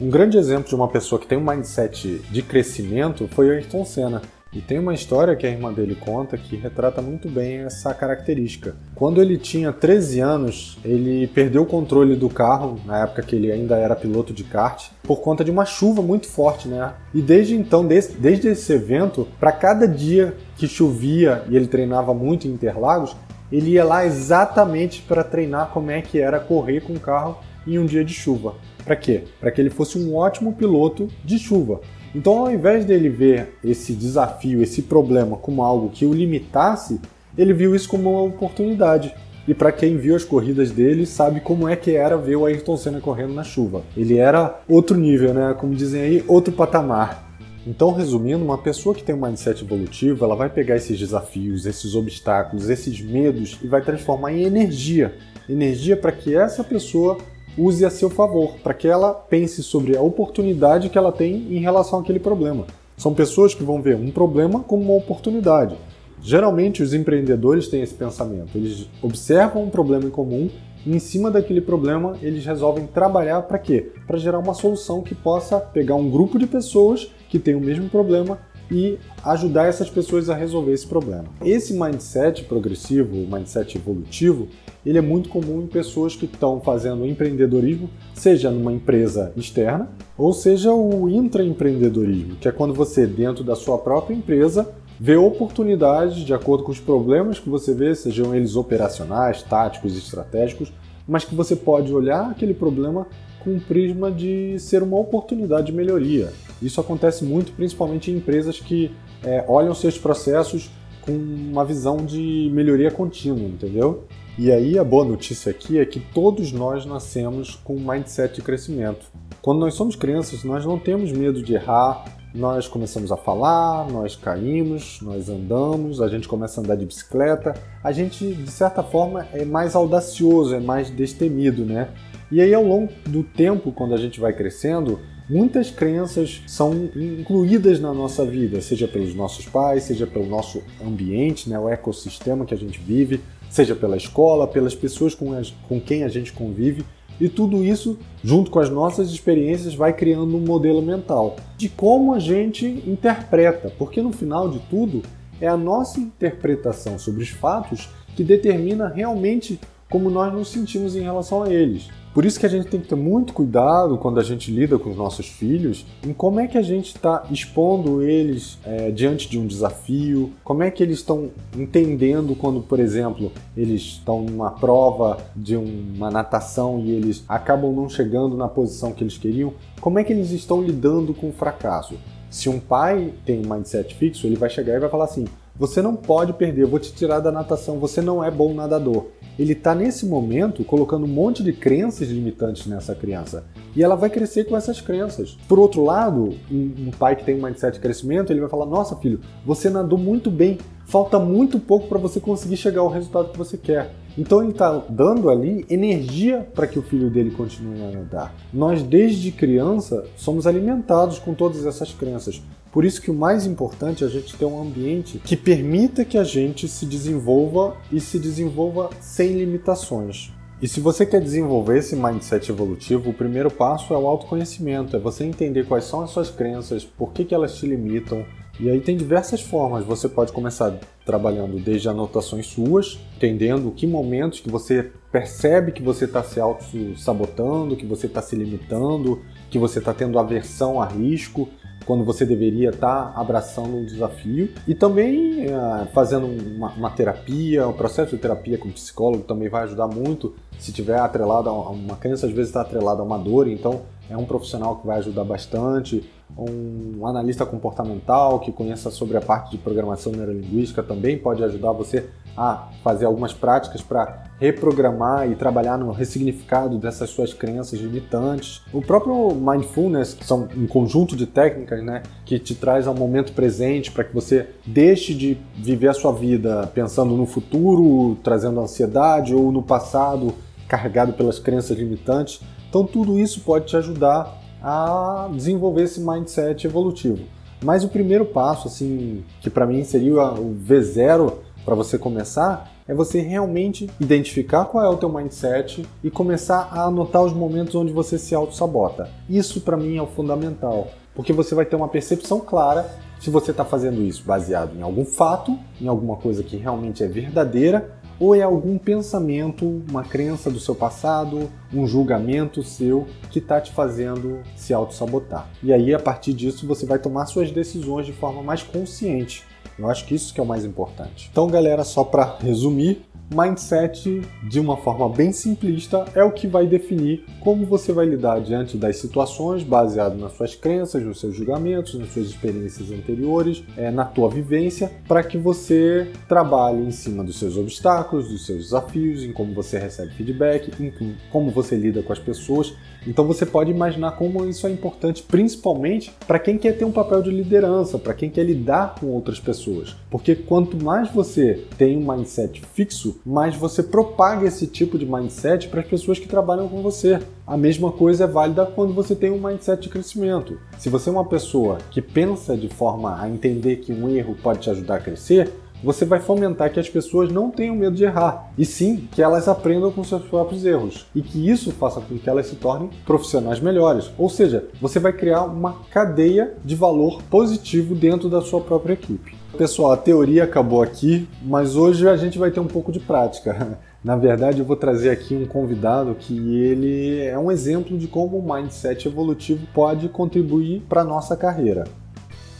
Um 0.00 0.08
grande 0.08 0.38
exemplo 0.38 0.68
de 0.68 0.76
uma 0.76 0.86
pessoa 0.86 1.20
que 1.20 1.26
tem 1.26 1.36
um 1.36 1.44
mindset 1.44 2.20
de 2.30 2.40
crescimento 2.40 3.26
foi 3.26 3.50
Ayrton 3.50 3.84
Senna. 3.84 4.22
E 4.50 4.62
tem 4.62 4.78
uma 4.78 4.94
história 4.94 5.36
que 5.36 5.46
a 5.46 5.50
irmã 5.50 5.70
dele 5.70 5.94
conta 5.94 6.38
que 6.38 6.56
retrata 6.56 7.02
muito 7.02 7.28
bem 7.28 7.58
essa 7.58 7.92
característica. 7.92 8.74
Quando 8.94 9.20
ele 9.20 9.36
tinha 9.36 9.72
13 9.72 10.20
anos, 10.20 10.78
ele 10.82 11.26
perdeu 11.26 11.62
o 11.62 11.66
controle 11.66 12.16
do 12.16 12.30
carro, 12.30 12.80
na 12.86 13.02
época 13.02 13.22
que 13.22 13.36
ele 13.36 13.52
ainda 13.52 13.76
era 13.76 13.94
piloto 13.94 14.32
de 14.32 14.44
kart, 14.44 14.88
por 15.02 15.20
conta 15.20 15.44
de 15.44 15.50
uma 15.50 15.66
chuva 15.66 16.00
muito 16.00 16.26
forte, 16.28 16.66
né? 16.66 16.94
E 17.12 17.20
desde 17.20 17.54
então, 17.54 17.86
desde, 17.86 18.14
desde 18.14 18.48
esse 18.48 18.72
evento, 18.72 19.28
para 19.38 19.52
cada 19.52 19.86
dia 19.86 20.34
que 20.56 20.66
chovia 20.66 21.44
e 21.50 21.56
ele 21.56 21.66
treinava 21.66 22.14
muito 22.14 22.48
em 22.48 22.52
Interlagos, 22.52 23.14
ele 23.52 23.72
ia 23.72 23.84
lá 23.84 24.06
exatamente 24.06 25.02
para 25.02 25.22
treinar 25.22 25.70
como 25.70 25.90
é 25.90 26.00
que 26.00 26.18
era 26.18 26.40
correr 26.40 26.80
com 26.80 26.94
o 26.94 27.00
carro 27.00 27.38
em 27.66 27.78
um 27.78 27.84
dia 27.84 28.04
de 28.04 28.14
chuva. 28.14 28.54
Para 28.88 28.96
quê? 28.96 29.24
Para 29.38 29.50
que 29.50 29.60
ele 29.60 29.68
fosse 29.68 29.98
um 29.98 30.16
ótimo 30.16 30.54
piloto 30.54 31.08
de 31.22 31.38
chuva. 31.38 31.82
Então, 32.14 32.38
ao 32.38 32.50
invés 32.50 32.86
dele 32.86 33.10
ver 33.10 33.58
esse 33.62 33.92
desafio, 33.92 34.62
esse 34.62 34.80
problema 34.80 35.36
como 35.36 35.62
algo 35.62 35.90
que 35.90 36.06
o 36.06 36.14
limitasse, 36.14 36.98
ele 37.36 37.52
viu 37.52 37.76
isso 37.76 37.86
como 37.86 38.10
uma 38.10 38.22
oportunidade. 38.22 39.14
E 39.46 39.52
para 39.52 39.72
quem 39.72 39.98
viu 39.98 40.16
as 40.16 40.24
corridas 40.24 40.70
dele, 40.70 41.04
sabe 41.04 41.40
como 41.40 41.68
é 41.68 41.76
que 41.76 41.90
era 41.90 42.16
ver 42.16 42.36
o 42.36 42.46
Ayrton 42.46 42.78
Senna 42.78 42.98
correndo 42.98 43.34
na 43.34 43.44
chuva. 43.44 43.82
Ele 43.94 44.16
era 44.16 44.58
outro 44.66 44.96
nível, 44.96 45.34
né? 45.34 45.54
Como 45.60 45.74
dizem 45.74 46.00
aí, 46.00 46.24
outro 46.26 46.54
patamar. 46.54 47.28
Então, 47.66 47.92
resumindo, 47.92 48.42
uma 48.42 48.56
pessoa 48.56 48.94
que 48.94 49.02
tem 49.02 49.14
um 49.14 49.20
mindset 49.20 49.62
evolutivo, 49.62 50.24
ela 50.24 50.34
vai 50.34 50.48
pegar 50.48 50.76
esses 50.76 50.98
desafios, 50.98 51.66
esses 51.66 51.94
obstáculos, 51.94 52.70
esses 52.70 52.98
medos 53.02 53.58
e 53.62 53.66
vai 53.66 53.82
transformar 53.82 54.32
em 54.32 54.44
energia. 54.44 55.14
Energia 55.46 55.94
para 55.94 56.12
que 56.12 56.34
essa 56.34 56.64
pessoa 56.64 57.18
use 57.58 57.84
a 57.84 57.90
seu 57.90 58.08
favor, 58.08 58.54
para 58.62 58.72
que 58.72 58.86
ela 58.86 59.12
pense 59.12 59.62
sobre 59.62 59.96
a 59.96 60.02
oportunidade 60.02 60.88
que 60.88 60.96
ela 60.96 61.12
tem 61.12 61.34
em 61.50 61.58
relação 61.58 61.98
àquele 61.98 62.20
problema. 62.20 62.66
São 62.96 63.12
pessoas 63.12 63.54
que 63.54 63.62
vão 63.62 63.82
ver 63.82 63.96
um 63.96 64.10
problema 64.10 64.60
como 64.60 64.82
uma 64.82 64.94
oportunidade. 64.94 65.76
Geralmente 66.20 66.82
os 66.82 66.94
empreendedores 66.94 67.68
têm 67.68 67.82
esse 67.82 67.94
pensamento. 67.94 68.56
Eles 68.56 68.88
observam 69.02 69.64
um 69.64 69.70
problema 69.70 70.04
em 70.04 70.10
comum 70.10 70.48
e 70.84 70.94
em 70.94 70.98
cima 70.98 71.30
daquele 71.30 71.60
problema 71.60 72.16
eles 72.22 72.44
resolvem 72.44 72.86
trabalhar 72.86 73.42
para 73.42 73.58
quê? 73.58 73.92
Para 74.06 74.18
gerar 74.18 74.38
uma 74.38 74.54
solução 74.54 75.02
que 75.02 75.14
possa 75.14 75.60
pegar 75.60 75.94
um 75.94 76.10
grupo 76.10 76.38
de 76.38 76.46
pessoas 76.46 77.10
que 77.28 77.38
tem 77.38 77.54
o 77.54 77.60
mesmo 77.60 77.88
problema 77.88 78.38
e 78.70 78.98
ajudar 79.24 79.66
essas 79.66 79.88
pessoas 79.88 80.28
a 80.28 80.34
resolver 80.34 80.72
esse 80.72 80.86
problema. 80.86 81.24
Esse 81.44 81.72
mindset 81.72 82.44
progressivo, 82.44 83.14
mindset 83.14 83.78
evolutivo, 83.78 84.48
ele 84.88 84.96
é 84.96 85.02
muito 85.02 85.28
comum 85.28 85.60
em 85.60 85.66
pessoas 85.66 86.16
que 86.16 86.24
estão 86.24 86.62
fazendo 86.62 87.04
empreendedorismo, 87.04 87.90
seja 88.14 88.50
numa 88.50 88.72
empresa 88.72 89.30
externa, 89.36 89.90
ou 90.16 90.32
seja 90.32 90.72
o 90.72 91.10
intraempreendedorismo, 91.10 92.36
que 92.36 92.48
é 92.48 92.52
quando 92.52 92.72
você, 92.72 93.06
dentro 93.06 93.44
da 93.44 93.54
sua 93.54 93.76
própria 93.76 94.14
empresa, 94.14 94.70
vê 94.98 95.14
oportunidades 95.14 96.24
de 96.24 96.32
acordo 96.32 96.64
com 96.64 96.72
os 96.72 96.80
problemas 96.80 97.38
que 97.38 97.50
você 97.50 97.74
vê, 97.74 97.94
sejam 97.94 98.34
eles 98.34 98.56
operacionais, 98.56 99.42
táticos, 99.42 99.94
estratégicos, 99.94 100.72
mas 101.06 101.22
que 101.22 101.34
você 101.34 101.54
pode 101.54 101.92
olhar 101.92 102.30
aquele 102.30 102.54
problema 102.54 103.06
com 103.40 103.50
um 103.50 103.60
prisma 103.60 104.10
de 104.10 104.58
ser 104.58 104.82
uma 104.82 104.98
oportunidade 104.98 105.66
de 105.66 105.72
melhoria. 105.74 106.32
Isso 106.62 106.80
acontece 106.80 107.26
muito, 107.26 107.52
principalmente 107.52 108.10
em 108.10 108.16
empresas 108.16 108.58
que 108.58 108.90
é, 109.22 109.44
olham 109.46 109.74
seus 109.74 109.98
processos 109.98 110.70
com 111.02 111.12
uma 111.12 111.64
visão 111.64 111.98
de 111.98 112.50
melhoria 112.54 112.90
contínua, 112.90 113.46
entendeu? 113.46 114.04
E 114.38 114.52
aí 114.52 114.78
a 114.78 114.84
boa 114.84 115.04
notícia 115.04 115.50
aqui 115.50 115.80
é 115.80 115.84
que 115.84 115.98
todos 115.98 116.52
nós 116.52 116.86
nascemos 116.86 117.56
com 117.64 117.74
um 117.74 117.80
mindset 117.80 118.36
de 118.36 118.40
crescimento. 118.40 119.06
Quando 119.42 119.58
nós 119.58 119.74
somos 119.74 119.96
crianças, 119.96 120.44
nós 120.44 120.64
não 120.64 120.78
temos 120.78 121.10
medo 121.10 121.42
de 121.42 121.54
errar, 121.54 122.04
nós 122.32 122.68
começamos 122.68 123.10
a 123.10 123.16
falar, 123.16 123.90
nós 123.90 124.14
caímos, 124.14 125.00
nós 125.02 125.28
andamos, 125.28 126.00
a 126.00 126.06
gente 126.06 126.28
começa 126.28 126.60
a 126.60 126.62
andar 126.62 126.76
de 126.76 126.86
bicicleta, 126.86 127.52
a 127.82 127.90
gente 127.90 128.32
de 128.32 128.50
certa 128.52 128.80
forma 128.80 129.26
é 129.32 129.44
mais 129.44 129.74
audacioso, 129.74 130.54
é 130.54 130.60
mais 130.60 130.88
destemido, 130.88 131.64
né? 131.64 131.88
E 132.30 132.40
aí 132.40 132.54
ao 132.54 132.62
longo 132.62 132.92
do 133.08 133.24
tempo, 133.24 133.72
quando 133.72 133.92
a 133.92 133.98
gente 133.98 134.20
vai 134.20 134.32
crescendo, 134.32 135.00
muitas 135.28 135.68
crenças 135.68 136.42
são 136.46 136.88
incluídas 136.94 137.80
na 137.80 137.92
nossa 137.92 138.24
vida, 138.24 138.60
seja 138.60 138.86
pelos 138.86 139.16
nossos 139.16 139.46
pais, 139.46 139.82
seja 139.82 140.06
pelo 140.06 140.26
nosso 140.26 140.62
ambiente, 140.80 141.50
né, 141.50 141.58
o 141.58 141.68
ecossistema 141.68 142.44
que 142.44 142.54
a 142.54 142.56
gente 142.56 142.78
vive, 142.78 143.20
seja 143.48 143.74
pela 143.74 143.96
escola, 143.96 144.46
pelas 144.46 144.74
pessoas 144.74 145.14
com, 145.14 145.32
as, 145.32 145.50
com 145.68 145.80
quem 145.80 146.04
a 146.04 146.08
gente 146.08 146.32
convive. 146.32 146.84
E 147.20 147.28
tudo 147.28 147.64
isso, 147.64 147.98
junto 148.22 148.50
com 148.50 148.60
as 148.60 148.70
nossas 148.70 149.10
experiências, 149.10 149.74
vai 149.74 149.92
criando 149.92 150.36
um 150.36 150.40
modelo 150.40 150.80
mental 150.80 151.36
de 151.56 151.68
como 151.68 152.14
a 152.14 152.18
gente 152.20 152.66
interpreta, 152.86 153.72
porque 153.76 154.00
no 154.00 154.12
final 154.12 154.48
de 154.48 154.60
tudo 154.70 155.02
é 155.40 155.48
a 155.48 155.56
nossa 155.56 155.98
interpretação 155.98 156.98
sobre 156.98 157.22
os 157.22 157.28
fatos 157.28 157.88
que 158.14 158.22
determina 158.22 158.88
realmente 158.88 159.58
como 159.90 160.10
nós 160.10 160.32
nos 160.32 160.48
sentimos 160.48 160.94
em 160.94 161.00
relação 161.00 161.42
a 161.42 161.52
eles. 161.52 161.88
Por 162.18 162.26
isso 162.26 162.40
que 162.40 162.46
a 162.46 162.48
gente 162.48 162.66
tem 162.66 162.80
que 162.80 162.88
ter 162.88 162.96
muito 162.96 163.32
cuidado 163.32 163.96
quando 163.96 164.18
a 164.18 164.24
gente 164.24 164.50
lida 164.50 164.76
com 164.76 164.90
os 164.90 164.96
nossos 164.96 165.28
filhos 165.28 165.86
em 166.04 166.12
como 166.12 166.40
é 166.40 166.48
que 166.48 166.58
a 166.58 166.62
gente 166.62 166.86
está 166.86 167.22
expondo 167.30 168.02
eles 168.02 168.58
é, 168.64 168.90
diante 168.90 169.30
de 169.30 169.38
um 169.38 169.46
desafio, 169.46 170.32
como 170.42 170.64
é 170.64 170.70
que 170.72 170.82
eles 170.82 170.98
estão 170.98 171.30
entendendo 171.56 172.34
quando, 172.34 172.60
por 172.60 172.80
exemplo, 172.80 173.30
eles 173.56 173.82
estão 173.82 174.22
numa 174.22 174.50
prova 174.50 175.18
de 175.36 175.54
uma 175.54 176.10
natação 176.10 176.80
e 176.80 176.90
eles 176.90 177.24
acabam 177.28 177.72
não 177.72 177.88
chegando 177.88 178.36
na 178.36 178.48
posição 178.48 178.90
que 178.90 179.04
eles 179.04 179.16
queriam, 179.16 179.54
como 179.80 180.00
é 180.00 180.02
que 180.02 180.12
eles 180.12 180.32
estão 180.32 180.60
lidando 180.60 181.14
com 181.14 181.28
o 181.28 181.32
fracasso. 181.32 181.94
Se 182.28 182.48
um 182.48 182.58
pai 182.58 183.14
tem 183.24 183.46
um 183.46 183.48
mindset 183.48 183.94
fixo, 183.94 184.26
ele 184.26 184.34
vai 184.34 184.50
chegar 184.50 184.74
e 184.74 184.80
vai 184.80 184.90
falar 184.90 185.04
assim: 185.04 185.24
você 185.58 185.82
não 185.82 185.96
pode 185.96 186.32
perder, 186.34 186.62
eu 186.62 186.68
vou 186.68 186.78
te 186.78 186.92
tirar 186.92 187.18
da 187.18 187.32
natação, 187.32 187.80
você 187.80 188.00
não 188.00 188.22
é 188.22 188.30
bom 188.30 188.54
nadador. 188.54 189.06
Ele 189.38 189.52
está 189.52 189.74
nesse 189.74 190.04
momento 190.04 190.64
colocando 190.64 191.04
um 191.04 191.08
monte 191.08 191.42
de 191.42 191.52
crenças 191.52 192.08
limitantes 192.08 192.66
nessa 192.66 192.94
criança. 192.94 193.44
E 193.76 193.82
ela 193.82 193.94
vai 193.94 194.10
crescer 194.10 194.44
com 194.44 194.56
essas 194.56 194.80
crenças. 194.80 195.38
Por 195.46 195.58
outro 195.58 195.84
lado, 195.84 196.34
um, 196.50 196.88
um 196.88 196.90
pai 196.90 197.14
que 197.14 197.24
tem 197.24 197.38
um 197.38 197.42
mindset 197.42 197.74
de 197.74 197.80
crescimento, 197.80 198.32
ele 198.32 198.40
vai 198.40 198.48
falar: 198.48 198.66
Nossa, 198.66 198.96
filho, 198.96 199.20
você 199.46 199.70
nadou 199.70 199.98
muito 199.98 200.30
bem, 200.30 200.58
falta 200.88 201.18
muito 201.18 201.60
pouco 201.60 201.86
para 201.86 201.98
você 201.98 202.18
conseguir 202.18 202.56
chegar 202.56 202.80
ao 202.80 202.88
resultado 202.88 203.30
que 203.30 203.38
você 203.38 203.56
quer. 203.58 203.94
Então 204.16 204.42
ele 204.42 204.50
está 204.50 204.82
dando 204.88 205.30
ali 205.30 205.64
energia 205.68 206.48
para 206.54 206.66
que 206.66 206.78
o 206.78 206.82
filho 206.82 207.10
dele 207.10 207.30
continue 207.30 207.80
a 207.82 207.90
nadar. 207.90 208.34
Nós, 208.52 208.82
desde 208.82 209.30
criança, 209.30 210.04
somos 210.16 210.46
alimentados 210.46 211.18
com 211.18 211.34
todas 211.34 211.66
essas 211.66 211.92
crenças. 211.92 212.42
Por 212.72 212.84
isso 212.84 213.00
que 213.02 213.10
o 213.10 213.14
mais 213.14 213.46
importante 213.46 214.02
é 214.02 214.06
a 214.06 214.10
gente 214.10 214.36
ter 214.36 214.46
um 214.46 214.60
ambiente 214.60 215.18
que 215.18 215.36
permita 215.36 216.04
que 216.04 216.18
a 216.18 216.24
gente 216.24 216.66
se 216.66 216.86
desenvolva 216.86 217.76
e 217.92 218.00
se 218.00 218.18
desenvolva 218.18 218.90
sem 219.00 219.34
limitações. 219.34 220.32
E 220.60 220.66
se 220.66 220.80
você 220.80 221.06
quer 221.06 221.20
desenvolver 221.20 221.78
esse 221.78 221.94
mindset 221.94 222.50
evolutivo, 222.50 223.10
o 223.10 223.14
primeiro 223.14 223.48
passo 223.48 223.94
é 223.94 223.96
o 223.96 224.06
autoconhecimento, 224.08 224.96
é 224.96 224.98
você 224.98 225.22
entender 225.22 225.66
quais 225.66 225.84
são 225.84 226.00
as 226.00 226.10
suas 226.10 226.30
crenças, 226.30 226.84
por 226.84 227.12
que, 227.12 227.24
que 227.24 227.34
elas 227.34 227.54
te 227.54 227.64
limitam, 227.64 228.24
e 228.60 228.68
aí 228.68 228.80
tem 228.80 228.96
diversas 228.96 229.40
formas. 229.40 229.84
Você 229.84 230.08
pode 230.08 230.32
começar 230.32 230.76
trabalhando 231.04 231.58
desde 231.58 231.88
anotações 231.88 232.46
suas, 232.46 232.98
entendendo 233.16 233.70
que 233.70 233.86
momentos 233.86 234.40
que 234.40 234.50
você 234.50 234.90
percebe 235.12 235.72
que 235.72 235.82
você 235.82 236.04
está 236.04 236.22
se 236.22 236.40
auto-sabotando, 236.40 237.76
que 237.76 237.86
você 237.86 238.06
está 238.06 238.20
se 238.20 238.36
limitando, 238.36 239.22
que 239.48 239.58
você 239.58 239.78
está 239.78 239.94
tendo 239.94 240.18
aversão 240.18 240.82
a 240.82 240.86
risco, 240.86 241.48
quando 241.86 242.04
você 242.04 242.26
deveria 242.26 242.68
estar 242.68 243.12
tá 243.12 243.20
abraçando 243.20 243.76
um 243.76 243.84
desafio. 243.84 244.50
E 244.66 244.74
também 244.74 245.46
uh, 245.46 245.86
fazendo 245.94 246.26
uma, 246.26 246.68
uma, 246.72 246.90
terapia, 246.90 247.66
o 247.66 247.72
processo 247.72 248.14
de 248.14 248.20
terapia 248.20 248.58
com 248.58 248.70
psicólogo 248.70 249.24
também 249.24 249.48
vai 249.48 249.62
ajudar 249.62 249.86
muito. 249.86 250.34
Se 250.58 250.72
tiver 250.72 250.98
atrelado 250.98 251.48
a 251.48 251.52
uma 251.70 251.96
crença, 251.96 252.26
às 252.26 252.32
vezes 252.32 252.50
está 252.50 252.60
atrelado 252.60 253.00
a 253.00 253.04
uma 253.04 253.18
dor, 253.18 253.48
então 253.48 253.82
é 254.10 254.16
um 254.16 254.26
profissional 254.26 254.76
que 254.76 254.86
vai 254.86 254.98
ajudar 254.98 255.24
bastante 255.24 256.04
um 256.36 257.06
analista 257.06 257.46
comportamental 257.46 258.40
que 258.40 258.52
conheça 258.52 258.90
sobre 258.90 259.16
a 259.16 259.20
parte 259.20 259.50
de 259.50 259.58
programação 259.58 260.12
neurolinguística 260.12 260.82
também 260.82 261.18
pode 261.18 261.42
ajudar 261.42 261.72
você 261.72 262.08
a 262.36 262.68
fazer 262.84 263.04
algumas 263.04 263.32
práticas 263.32 263.82
para 263.82 264.24
reprogramar 264.38 265.28
e 265.28 265.34
trabalhar 265.34 265.76
no 265.76 265.90
ressignificado 265.90 266.78
dessas 266.78 267.10
suas 267.10 267.34
crenças 267.34 267.80
limitantes. 267.80 268.62
O 268.72 268.80
próprio 268.80 269.34
mindfulness, 269.34 270.14
que 270.14 270.24
são 270.24 270.48
um 270.56 270.66
conjunto 270.66 271.16
de 271.16 271.26
técnicas, 271.26 271.82
né, 271.82 272.04
que 272.24 272.38
te 272.38 272.54
traz 272.54 272.86
ao 272.86 272.94
momento 272.94 273.32
presente 273.32 273.90
para 273.90 274.04
que 274.04 274.14
você 274.14 274.50
deixe 274.64 275.14
de 275.14 275.36
viver 275.56 275.88
a 275.88 275.94
sua 275.94 276.12
vida 276.12 276.70
pensando 276.72 277.16
no 277.16 277.26
futuro, 277.26 278.16
trazendo 278.22 278.60
ansiedade 278.60 279.34
ou 279.34 279.50
no 279.50 279.62
passado 279.62 280.32
carregado 280.68 281.14
pelas 281.14 281.40
crenças 281.40 281.76
limitantes. 281.76 282.40
Então 282.68 282.84
tudo 282.84 283.18
isso 283.18 283.40
pode 283.40 283.66
te 283.66 283.76
ajudar 283.76 284.38
a 284.62 285.28
desenvolver 285.32 285.84
esse 285.84 286.00
mindset 286.00 286.66
evolutivo. 286.66 287.24
Mas 287.62 287.82
o 287.82 287.88
primeiro 287.88 288.24
passo, 288.24 288.68
assim, 288.68 289.24
que 289.40 289.50
para 289.50 289.66
mim 289.66 289.82
seria 289.84 290.32
o 290.32 290.54
V0 290.54 291.32
para 291.64 291.74
você 291.74 291.98
começar, 291.98 292.70
é 292.86 292.94
você 292.94 293.20
realmente 293.20 293.90
identificar 294.00 294.64
qual 294.64 294.84
é 294.84 294.88
o 294.88 294.96
teu 294.96 295.08
mindset 295.08 295.86
e 296.02 296.10
começar 296.10 296.70
a 296.72 296.84
anotar 296.84 297.22
os 297.22 297.32
momentos 297.32 297.74
onde 297.74 297.92
você 297.92 298.16
se 298.18 298.34
auto-sabota. 298.34 299.10
Isso 299.28 299.60
para 299.60 299.76
mim 299.76 299.96
é 299.96 300.02
o 300.02 300.06
fundamental, 300.06 300.88
porque 301.14 301.32
você 301.32 301.54
vai 301.54 301.66
ter 301.66 301.76
uma 301.76 301.88
percepção 301.88 302.40
clara 302.40 302.88
se 303.20 303.30
você 303.30 303.50
está 303.50 303.64
fazendo 303.64 304.00
isso 304.00 304.24
baseado 304.24 304.76
em 304.76 304.82
algum 304.82 305.04
fato, 305.04 305.58
em 305.80 305.88
alguma 305.88 306.16
coisa 306.16 306.42
que 306.42 306.56
realmente 306.56 307.02
é 307.02 307.08
verdadeira 307.08 307.97
ou 308.20 308.34
é 308.34 308.42
algum 308.42 308.78
pensamento, 308.78 309.82
uma 309.88 310.02
crença 310.02 310.50
do 310.50 310.58
seu 310.58 310.74
passado, 310.74 311.50
um 311.72 311.86
julgamento 311.86 312.62
seu 312.62 313.06
que 313.30 313.38
está 313.38 313.60
te 313.60 313.72
fazendo 313.72 314.40
se 314.56 314.74
auto-sabotar. 314.74 315.48
E 315.62 315.72
aí, 315.72 315.94
a 315.94 315.98
partir 315.98 316.32
disso, 316.32 316.66
você 316.66 316.84
vai 316.84 316.98
tomar 316.98 317.26
suas 317.26 317.50
decisões 317.50 318.06
de 318.06 318.12
forma 318.12 318.42
mais 318.42 318.62
consciente. 318.62 319.44
Eu 319.78 319.88
acho 319.88 320.04
que 320.06 320.14
isso 320.14 320.34
que 320.34 320.40
é 320.40 320.42
o 320.42 320.46
mais 320.46 320.64
importante. 320.64 321.28
Então, 321.30 321.46
galera, 321.46 321.84
só 321.84 322.02
para 322.02 322.36
resumir, 322.40 323.06
Mindset, 323.30 324.22
de 324.48 324.58
uma 324.58 324.78
forma 324.78 325.06
bem 325.06 325.32
simplista, 325.32 326.06
é 326.14 326.24
o 326.24 326.32
que 326.32 326.46
vai 326.46 326.66
definir 326.66 327.26
como 327.40 327.66
você 327.66 327.92
vai 327.92 328.06
lidar 328.06 328.40
diante 328.40 328.74
das 328.74 328.96
situações, 328.96 329.62
baseado 329.62 330.16
nas 330.16 330.32
suas 330.32 330.54
crenças, 330.54 331.02
nos 331.02 331.20
seus 331.20 331.36
julgamentos, 331.36 331.94
nas 331.94 332.10
suas 332.10 332.28
experiências 332.28 332.90
anteriores, 332.90 333.62
é, 333.76 333.90
na 333.90 334.06
tua 334.06 334.30
vivência, 334.30 334.90
para 335.06 335.22
que 335.22 335.36
você 335.36 336.10
trabalhe 336.26 336.82
em 336.82 336.90
cima 336.90 337.22
dos 337.22 337.38
seus 337.38 337.58
obstáculos, 337.58 338.30
dos 338.30 338.46
seus 338.46 338.64
desafios, 338.64 339.22
em 339.22 339.32
como 339.32 339.52
você 339.52 339.78
recebe 339.78 340.14
feedback, 340.14 340.72
em 340.82 341.14
como 341.30 341.50
você 341.50 341.76
lida 341.76 342.02
com 342.02 342.14
as 342.14 342.18
pessoas. 342.18 342.74
Então 343.06 343.26
você 343.26 343.44
pode 343.44 343.70
imaginar 343.70 344.12
como 344.12 344.44
isso 344.46 344.66
é 344.66 344.70
importante, 344.70 345.22
principalmente 345.22 346.12
para 346.26 346.38
quem 346.38 346.56
quer 346.56 346.72
ter 346.72 346.84
um 346.84 346.92
papel 346.92 347.22
de 347.22 347.30
liderança, 347.30 347.98
para 347.98 348.14
quem 348.14 348.30
quer 348.30 348.44
lidar 348.44 348.94
com 348.98 349.06
outras 349.08 349.38
pessoas. 349.38 349.67
Porque 350.10 350.34
quanto 350.34 350.82
mais 350.82 351.10
você 351.10 351.64
tem 351.76 351.96
um 351.96 352.12
mindset 352.12 352.62
fixo, 352.74 353.20
mas 353.24 353.54
você 353.56 353.82
propaga 353.82 354.46
esse 354.46 354.66
tipo 354.66 354.98
de 354.98 355.06
mindset 355.06 355.68
para 355.68 355.80
as 355.80 355.86
pessoas 355.86 356.18
que 356.18 356.28
trabalham 356.28 356.68
com 356.68 356.82
você. 356.82 357.18
A 357.46 357.56
mesma 357.56 357.92
coisa 357.92 358.24
é 358.24 358.26
válida 358.26 358.66
quando 358.66 358.92
você 358.92 359.14
tem 359.14 359.30
um 359.30 359.40
mindset 359.40 359.82
de 359.82 359.88
crescimento. 359.88 360.58
Se 360.78 360.88
você 360.88 361.08
é 361.08 361.12
uma 361.12 361.24
pessoa 361.24 361.78
que 361.90 362.02
pensa 362.02 362.56
de 362.56 362.68
forma 362.68 363.20
a 363.20 363.28
entender 363.28 363.76
que 363.76 363.92
um 363.92 364.08
erro 364.08 364.36
pode 364.42 364.60
te 364.60 364.70
ajudar 364.70 364.96
a 364.96 365.00
crescer, 365.00 365.52
você 365.82 366.04
vai 366.04 366.18
fomentar 366.18 366.72
que 366.72 366.80
as 366.80 366.88
pessoas 366.88 367.30
não 367.30 367.50
tenham 367.50 367.76
medo 367.76 367.94
de 367.94 368.04
errar, 368.04 368.50
e 368.58 368.64
sim 368.64 369.08
que 369.12 369.22
elas 369.22 369.46
aprendam 369.46 369.92
com 369.92 370.02
seus 370.02 370.22
próprios 370.24 370.64
erros, 370.64 371.06
e 371.14 371.22
que 371.22 371.48
isso 371.48 371.70
faça 371.70 372.00
com 372.00 372.18
que 372.18 372.28
elas 372.28 372.46
se 372.46 372.56
tornem 372.56 372.90
profissionais 373.06 373.60
melhores. 373.60 374.10
Ou 374.18 374.28
seja, 374.28 374.66
você 374.80 374.98
vai 374.98 375.12
criar 375.12 375.44
uma 375.44 375.74
cadeia 375.90 376.54
de 376.64 376.74
valor 376.74 377.22
positivo 377.30 377.94
dentro 377.94 378.28
da 378.28 378.40
sua 378.40 378.60
própria 378.60 378.94
equipe. 378.94 379.37
Pessoal, 379.56 379.92
a 379.92 379.96
teoria 379.96 380.44
acabou 380.44 380.82
aqui, 380.82 381.26
mas 381.42 381.74
hoje 381.74 382.06
a 382.06 382.16
gente 382.16 382.38
vai 382.38 382.50
ter 382.50 382.60
um 382.60 382.66
pouco 382.66 382.92
de 382.92 383.00
prática. 383.00 383.78
Na 384.04 384.14
verdade, 384.14 384.60
eu 384.60 384.64
vou 384.64 384.76
trazer 384.76 385.10
aqui 385.10 385.34
um 385.34 385.46
convidado 385.46 386.14
que 386.14 386.62
ele 386.62 387.20
é 387.22 387.36
um 387.38 387.50
exemplo 387.50 387.98
de 387.98 388.06
como 388.06 388.38
o 388.38 388.54
mindset 388.54 389.08
evolutivo 389.08 389.66
pode 389.74 390.08
contribuir 390.08 390.82
para 390.88 391.00
a 391.00 391.04
nossa 391.04 391.36
carreira. 391.36 391.84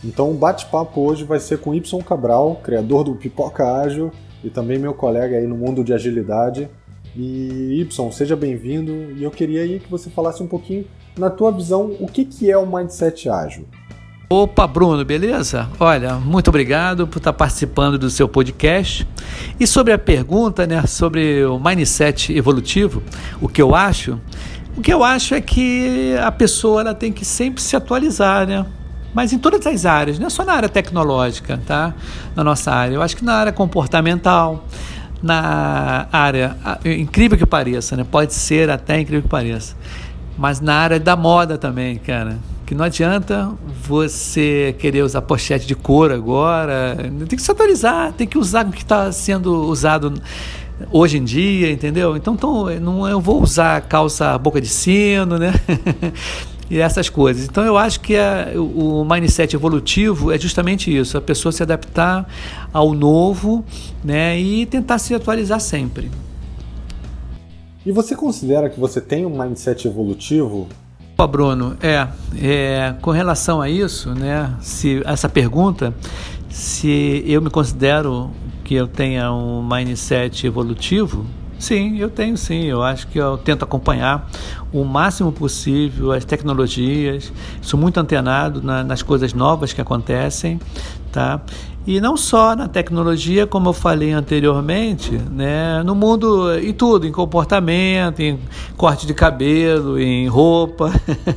Então, 0.02 0.30
o 0.30 0.34
bate-papo 0.34 1.00
hoje 1.00 1.24
vai 1.24 1.38
ser 1.38 1.58
com 1.58 1.74
Y 1.74 2.02
Cabral, 2.02 2.60
criador 2.62 3.04
do 3.04 3.14
Pipoca 3.14 3.80
Ágil 3.80 4.10
e 4.42 4.50
também 4.50 4.78
meu 4.78 4.94
colega 4.94 5.36
aí 5.36 5.46
no 5.46 5.56
mundo 5.56 5.84
de 5.84 5.92
agilidade. 5.92 6.68
E 7.14 7.80
Y, 7.80 8.12
seja 8.12 8.34
bem-vindo 8.34 9.12
e 9.16 9.22
eu 9.22 9.30
queria 9.30 9.62
aí 9.62 9.78
que 9.78 9.90
você 9.90 10.10
falasse 10.10 10.42
um 10.42 10.48
pouquinho, 10.48 10.84
na 11.16 11.28
tua 11.30 11.52
visão, 11.52 11.96
o 12.00 12.06
que, 12.06 12.24
que 12.24 12.50
é 12.50 12.56
o 12.56 12.66
mindset 12.66 13.28
ágil? 13.28 13.66
Opa, 14.30 14.66
Bruno, 14.66 15.02
beleza? 15.06 15.70
Olha, 15.80 16.16
muito 16.16 16.48
obrigado 16.48 17.06
por 17.06 17.16
estar 17.16 17.32
participando 17.32 17.96
do 17.98 18.10
seu 18.10 18.28
podcast. 18.28 19.08
E 19.58 19.66
sobre 19.66 19.90
a 19.90 19.98
pergunta, 19.98 20.66
né, 20.66 20.82
sobre 20.86 21.46
o 21.46 21.58
mindset 21.58 22.36
evolutivo, 22.36 23.02
o 23.40 23.48
que 23.48 23.62
eu 23.62 23.74
acho, 23.74 24.20
o 24.76 24.82
que 24.82 24.92
eu 24.92 25.02
acho 25.02 25.34
é 25.34 25.40
que 25.40 26.14
a 26.22 26.30
pessoa 26.30 26.82
ela 26.82 26.94
tem 26.94 27.10
que 27.10 27.24
sempre 27.24 27.62
se 27.62 27.74
atualizar, 27.74 28.46
né? 28.46 28.66
Mas 29.14 29.32
em 29.32 29.38
todas 29.38 29.66
as 29.66 29.86
áreas, 29.86 30.18
não 30.18 30.26
é 30.26 30.30
só 30.30 30.44
na 30.44 30.52
área 30.52 30.68
tecnológica, 30.68 31.58
tá? 31.66 31.94
Na 32.36 32.44
nossa 32.44 32.70
área, 32.70 32.96
eu 32.96 33.00
acho 33.00 33.16
que 33.16 33.24
na 33.24 33.32
área 33.32 33.50
comportamental, 33.50 34.66
na 35.22 36.06
área, 36.12 36.54
incrível 36.84 37.38
que 37.38 37.46
pareça, 37.46 37.96
né? 37.96 38.04
Pode 38.04 38.34
ser 38.34 38.68
até 38.68 39.00
incrível 39.00 39.22
que 39.22 39.28
pareça, 39.28 39.74
mas 40.36 40.60
na 40.60 40.74
área 40.74 41.00
da 41.00 41.16
moda 41.16 41.56
também, 41.56 41.96
cara 41.96 42.36
que 42.68 42.74
não 42.74 42.84
adianta 42.84 43.50
você 43.82 44.76
querer 44.78 45.02
usar 45.02 45.22
pochete 45.22 45.66
de 45.66 45.74
couro 45.74 46.12
agora, 46.12 46.94
tem 47.26 47.38
que 47.38 47.40
se 47.40 47.50
atualizar, 47.50 48.12
tem 48.12 48.26
que 48.26 48.36
usar 48.36 48.66
o 48.66 48.70
que 48.70 48.82
está 48.82 49.10
sendo 49.10 49.62
usado 49.62 50.12
hoje 50.92 51.16
em 51.16 51.24
dia, 51.24 51.72
entendeu? 51.72 52.14
Então, 52.14 52.34
então 52.34 52.66
não 52.78 53.08
eu 53.08 53.22
vou 53.22 53.42
usar 53.42 53.80
calça 53.80 54.36
boca 54.36 54.60
de 54.60 54.68
sino, 54.68 55.38
né? 55.38 55.54
e 56.70 56.78
essas 56.78 57.08
coisas. 57.08 57.46
Então 57.46 57.64
eu 57.64 57.78
acho 57.78 58.00
que 58.00 58.14
a, 58.14 58.48
o 58.54 59.02
mindset 59.02 59.56
evolutivo 59.56 60.30
é 60.30 60.38
justamente 60.38 60.94
isso, 60.94 61.16
a 61.16 61.22
pessoa 61.22 61.50
se 61.50 61.62
adaptar 61.62 62.28
ao 62.70 62.92
novo, 62.92 63.64
né, 64.04 64.38
e 64.38 64.66
tentar 64.66 64.98
se 64.98 65.14
atualizar 65.14 65.60
sempre. 65.60 66.10
E 67.86 67.90
você 67.90 68.14
considera 68.14 68.68
que 68.68 68.78
você 68.78 69.00
tem 69.00 69.24
um 69.24 69.30
mindset 69.30 69.88
evolutivo 69.88 70.68
Opa, 71.20 71.26
Bruno, 71.26 71.76
é, 71.82 72.06
é, 72.40 72.94
com 73.02 73.10
relação 73.10 73.60
a 73.60 73.68
isso, 73.68 74.14
né, 74.14 74.54
se 74.60 75.02
essa 75.04 75.28
pergunta, 75.28 75.92
se 76.48 77.24
eu 77.26 77.42
me 77.42 77.50
considero 77.50 78.30
que 78.62 78.76
eu 78.76 78.86
tenha 78.86 79.32
um 79.32 79.60
mindset 79.60 80.46
evolutivo, 80.46 81.26
Sim, 81.58 81.98
eu 81.98 82.08
tenho 82.08 82.36
sim. 82.36 82.66
Eu 82.66 82.84
acho 82.84 83.08
que 83.08 83.18
eu 83.18 83.36
tento 83.36 83.64
acompanhar 83.64 84.30
o 84.72 84.84
máximo 84.84 85.32
possível 85.32 86.12
as 86.12 86.24
tecnologias. 86.24 87.32
Sou 87.60 87.78
muito 87.78 87.98
antenado 87.98 88.62
na, 88.62 88.84
nas 88.84 89.02
coisas 89.02 89.34
novas 89.34 89.72
que 89.72 89.80
acontecem, 89.80 90.60
tá? 91.10 91.40
E 91.88 92.02
não 92.02 92.18
só 92.18 92.54
na 92.54 92.68
tecnologia, 92.68 93.46
como 93.46 93.70
eu 93.70 93.72
falei 93.72 94.12
anteriormente, 94.12 95.12
né? 95.12 95.82
No 95.82 95.94
mundo, 95.94 96.54
em 96.58 96.74
tudo, 96.74 97.06
em 97.06 97.10
comportamento, 97.10 98.20
em 98.20 98.38
corte 98.76 99.06
de 99.06 99.14
cabelo, 99.14 99.98
em 99.98 100.28
roupa. 100.28 100.92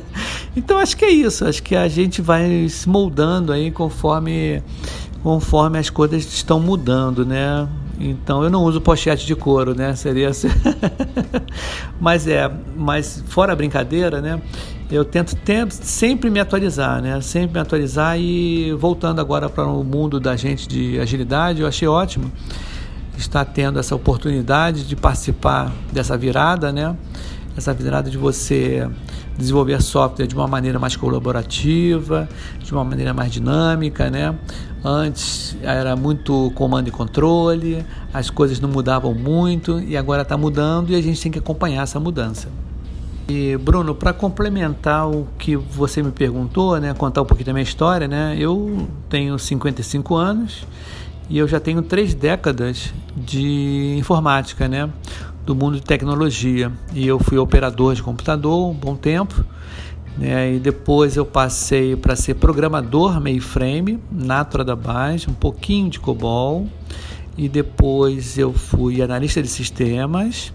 então 0.54 0.76
acho 0.76 0.94
que 0.94 1.06
é 1.06 1.10
isso. 1.10 1.46
Acho 1.46 1.62
que 1.62 1.74
a 1.74 1.88
gente 1.88 2.20
vai 2.20 2.68
se 2.68 2.86
moldando 2.86 3.50
aí 3.50 3.70
conforme 3.70 4.62
conforme 5.22 5.78
as 5.78 5.88
coisas 5.88 6.22
estão 6.22 6.60
mudando, 6.60 7.24
né? 7.24 7.66
Então 7.98 8.44
eu 8.44 8.50
não 8.50 8.62
uso 8.62 8.78
pochete 8.78 9.24
de 9.24 9.34
couro, 9.34 9.74
né? 9.74 9.94
Seria 9.94 10.28
assim. 10.28 10.48
mas 11.98 12.28
é, 12.28 12.50
mas 12.76 13.24
fora 13.26 13.54
a 13.54 13.56
brincadeira, 13.56 14.20
né? 14.20 14.38
Eu 14.92 15.06
tento, 15.06 15.34
sempre 15.70 16.28
me 16.28 16.38
atualizar, 16.38 17.00
né? 17.00 17.18
Sempre 17.22 17.54
me 17.54 17.60
atualizar 17.60 18.20
e 18.20 18.74
voltando 18.74 19.22
agora 19.22 19.48
para 19.48 19.66
o 19.66 19.82
mundo 19.82 20.20
da 20.20 20.36
gente 20.36 20.68
de 20.68 21.00
agilidade, 21.00 21.62
eu 21.62 21.66
achei 21.66 21.88
ótimo 21.88 22.30
estar 23.16 23.42
tendo 23.46 23.78
essa 23.78 23.94
oportunidade 23.96 24.86
de 24.86 24.94
participar 24.94 25.72
dessa 25.90 26.14
virada, 26.14 26.70
né? 26.70 26.94
Essa 27.56 27.72
virada 27.72 28.10
de 28.10 28.18
você 28.18 28.86
desenvolver 29.34 29.80
software 29.80 30.26
de 30.26 30.34
uma 30.34 30.46
maneira 30.46 30.78
mais 30.78 30.94
colaborativa, 30.94 32.28
de 32.62 32.70
uma 32.70 32.84
maneira 32.84 33.14
mais 33.14 33.32
dinâmica, 33.32 34.10
né? 34.10 34.38
Antes 34.84 35.56
era 35.62 35.96
muito 35.96 36.52
comando 36.54 36.88
e 36.88 36.90
controle, 36.90 37.82
as 38.12 38.28
coisas 38.28 38.60
não 38.60 38.68
mudavam 38.68 39.14
muito 39.14 39.80
e 39.80 39.96
agora 39.96 40.20
está 40.20 40.36
mudando 40.36 40.90
e 40.90 40.96
a 40.96 41.00
gente 41.00 41.18
tem 41.18 41.32
que 41.32 41.38
acompanhar 41.38 41.82
essa 41.82 41.98
mudança. 41.98 42.48
E 43.28 43.56
Bruno, 43.56 43.94
para 43.94 44.12
complementar 44.12 45.08
o 45.08 45.26
que 45.38 45.56
você 45.56 46.02
me 46.02 46.10
perguntou, 46.10 46.78
né, 46.78 46.92
contar 46.94 47.22
um 47.22 47.24
pouquinho 47.24 47.46
da 47.46 47.52
minha 47.52 47.62
história, 47.62 48.08
né, 48.08 48.36
eu 48.38 48.88
tenho 49.08 49.38
55 49.38 50.14
anos 50.16 50.66
e 51.30 51.38
eu 51.38 51.46
já 51.46 51.60
tenho 51.60 51.82
três 51.82 52.14
décadas 52.14 52.92
de 53.16 53.96
informática, 53.96 54.68
né, 54.68 54.90
do 55.46 55.54
mundo 55.54 55.76
de 55.76 55.82
tecnologia. 55.82 56.70
E 56.92 57.06
eu 57.06 57.18
fui 57.18 57.38
operador 57.38 57.94
de 57.94 58.02
computador 58.02 58.70
um 58.70 58.74
bom 58.74 58.96
tempo 58.96 59.44
né? 60.16 60.54
E 60.54 60.58
depois 60.58 61.16
eu 61.16 61.24
passei 61.24 61.96
para 61.96 62.14
ser 62.16 62.34
programador 62.34 63.20
mainframe, 63.20 63.98
Natura 64.10 64.64
da 64.64 64.76
Base, 64.76 65.28
um 65.28 65.34
pouquinho 65.34 65.88
de 65.88 65.98
COBOL. 65.98 66.66
E 67.36 67.48
depois 67.48 68.36
eu 68.36 68.52
fui 68.52 69.00
analista 69.00 69.42
de 69.42 69.48
sistemas. 69.48 70.52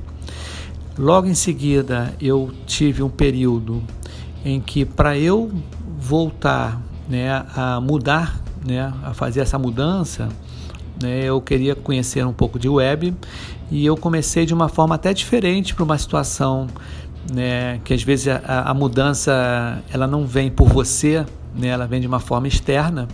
Logo 0.97 1.27
em 1.27 1.35
seguida 1.35 2.13
eu 2.19 2.51
tive 2.65 3.03
um 3.03 3.09
período 3.09 3.83
em 4.43 4.59
que 4.59 4.83
para 4.83 5.17
eu 5.17 5.51
voltar 5.99 6.81
né, 7.07 7.45
a 7.55 7.79
mudar, 7.79 8.41
né, 8.65 8.91
a 9.03 9.13
fazer 9.13 9.41
essa 9.41 9.59
mudança, 9.59 10.27
né, 11.01 11.23
eu 11.23 11.39
queria 11.39 11.75
conhecer 11.75 12.25
um 12.25 12.33
pouco 12.33 12.57
de 12.57 12.67
web 12.67 13.13
e 13.69 13.85
eu 13.85 13.95
comecei 13.95 14.45
de 14.45 14.53
uma 14.53 14.69
forma 14.69 14.95
até 14.95 15.13
diferente 15.13 15.75
para 15.75 15.83
uma 15.83 15.97
situação 15.97 16.67
né, 17.31 17.79
que 17.83 17.93
às 17.93 18.01
vezes 18.01 18.27
a, 18.29 18.69
a, 18.69 18.73
mudança 18.73 19.83
ela 19.93 20.07
não 20.07 20.25
vem 20.25 20.49
por 20.49 20.67
você, 20.67 21.25
né, 21.55 21.67
ela 21.67 21.85
vem 21.85 22.01
de 22.01 22.07
uma 22.07 22.19
forma 22.19 22.47
externa, 22.47 23.07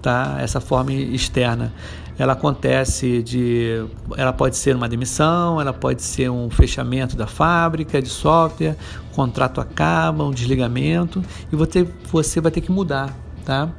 tá? 0.00 0.36
Essa 0.40 0.60
forma 0.60 0.92
externa, 0.92 1.72
ela 2.20 2.34
acontece 2.34 3.22
de, 3.22 3.82
ela 4.14 4.30
pode 4.30 4.54
ser 4.54 4.76
uma 4.76 4.86
demissão, 4.86 5.58
ela 5.58 5.72
pode 5.72 6.02
ser 6.02 6.30
um 6.30 6.50
fechamento 6.50 7.16
da 7.16 7.26
fábrica 7.26 8.02
de 8.02 8.10
software, 8.10 8.76
o 9.10 9.14
contrato 9.14 9.58
acaba, 9.58 10.22
um 10.22 10.30
desligamento 10.30 11.22
e 11.50 11.56
você, 11.56 11.88
você 12.12 12.38
vai 12.38 12.52
ter 12.52 12.60
que 12.60 12.70
mudar, 12.70 13.16
tá? 13.42 13.70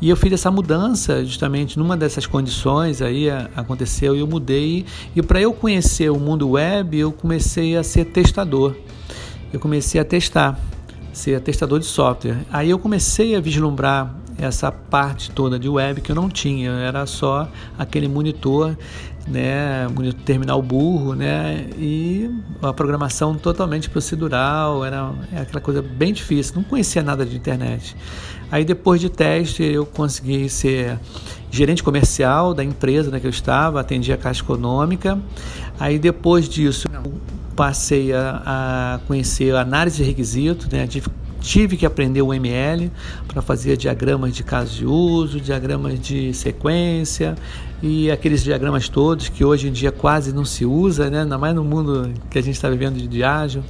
E 0.00 0.10
eu 0.10 0.16
fiz 0.16 0.32
essa 0.32 0.50
mudança 0.50 1.24
justamente 1.24 1.78
numa 1.78 1.96
dessas 1.96 2.26
condições 2.26 3.00
aí 3.00 3.30
aconteceu 3.54 4.16
e 4.16 4.18
eu 4.18 4.26
mudei 4.26 4.84
e 5.14 5.22
para 5.22 5.40
eu 5.40 5.52
conhecer 5.52 6.10
o 6.10 6.18
mundo 6.18 6.50
web 6.50 6.98
eu 6.98 7.12
comecei 7.12 7.76
a 7.76 7.84
ser 7.84 8.06
testador 8.06 8.74
eu 9.52 9.60
comecei 9.60 10.00
a 10.00 10.04
testar, 10.04 10.58
ser 11.12 11.40
testador 11.40 11.78
de 11.78 11.86
software. 11.86 12.38
Aí 12.52 12.70
eu 12.70 12.78
comecei 12.78 13.36
a 13.36 13.40
vislumbrar 13.40 14.23
essa 14.44 14.70
parte 14.70 15.30
toda 15.30 15.58
de 15.58 15.68
web 15.68 16.00
que 16.00 16.10
eu 16.10 16.16
não 16.16 16.28
tinha, 16.28 16.70
era 16.70 17.06
só 17.06 17.48
aquele 17.78 18.08
monitor, 18.08 18.76
né, 19.26 19.86
terminal 20.24 20.60
burro, 20.60 21.14
né, 21.14 21.66
e 21.78 22.30
a 22.62 22.72
programação 22.72 23.34
totalmente 23.34 23.88
procedural, 23.88 24.84
era, 24.84 25.12
era 25.32 25.42
aquela 25.42 25.60
coisa 25.60 25.80
bem 25.80 26.12
difícil, 26.12 26.56
não 26.56 26.62
conhecia 26.62 27.02
nada 27.02 27.24
de 27.24 27.36
internet. 27.36 27.96
Aí 28.50 28.64
depois 28.64 29.00
de 29.00 29.08
teste 29.08 29.62
eu 29.62 29.84
consegui 29.86 30.48
ser 30.48 30.98
gerente 31.50 31.82
comercial 31.82 32.52
da 32.54 32.62
empresa 32.62 33.10
na 33.10 33.18
que 33.18 33.26
eu 33.26 33.30
estava, 33.30 33.80
atendia 33.80 34.14
a 34.14 34.18
caixa 34.18 34.42
econômica. 34.42 35.18
Aí 35.78 35.98
depois 35.98 36.48
disso 36.48 36.88
passei 37.56 38.12
a, 38.12 38.42
a 38.44 39.00
conhecer 39.06 39.54
a 39.54 39.60
análise 39.60 39.96
de 39.96 40.04
requisitos, 40.04 40.68
né? 40.68 40.86
tive, 40.86 41.08
tive 41.44 41.76
que 41.76 41.84
aprender 41.84 42.22
o 42.22 42.32
ML 42.32 42.90
para 43.28 43.42
fazer 43.42 43.76
diagramas 43.76 44.34
de 44.34 44.42
caso 44.42 44.74
de 44.74 44.86
uso, 44.86 45.38
diagramas 45.38 46.00
de 46.00 46.32
sequência 46.32 47.34
e 47.82 48.10
aqueles 48.10 48.42
diagramas 48.42 48.88
todos 48.88 49.28
que 49.28 49.44
hoje 49.44 49.68
em 49.68 49.72
dia 49.72 49.92
quase 49.92 50.32
não 50.32 50.44
se 50.44 50.64
usa, 50.64 51.10
né? 51.10 51.20
ainda 51.20 51.36
mais 51.36 51.54
no 51.54 51.62
mundo 51.62 52.10
que 52.30 52.38
a 52.38 52.42
gente 52.42 52.54
está 52.54 52.70
vivendo 52.70 52.96
de 52.96 53.22
ágil. 53.22 53.62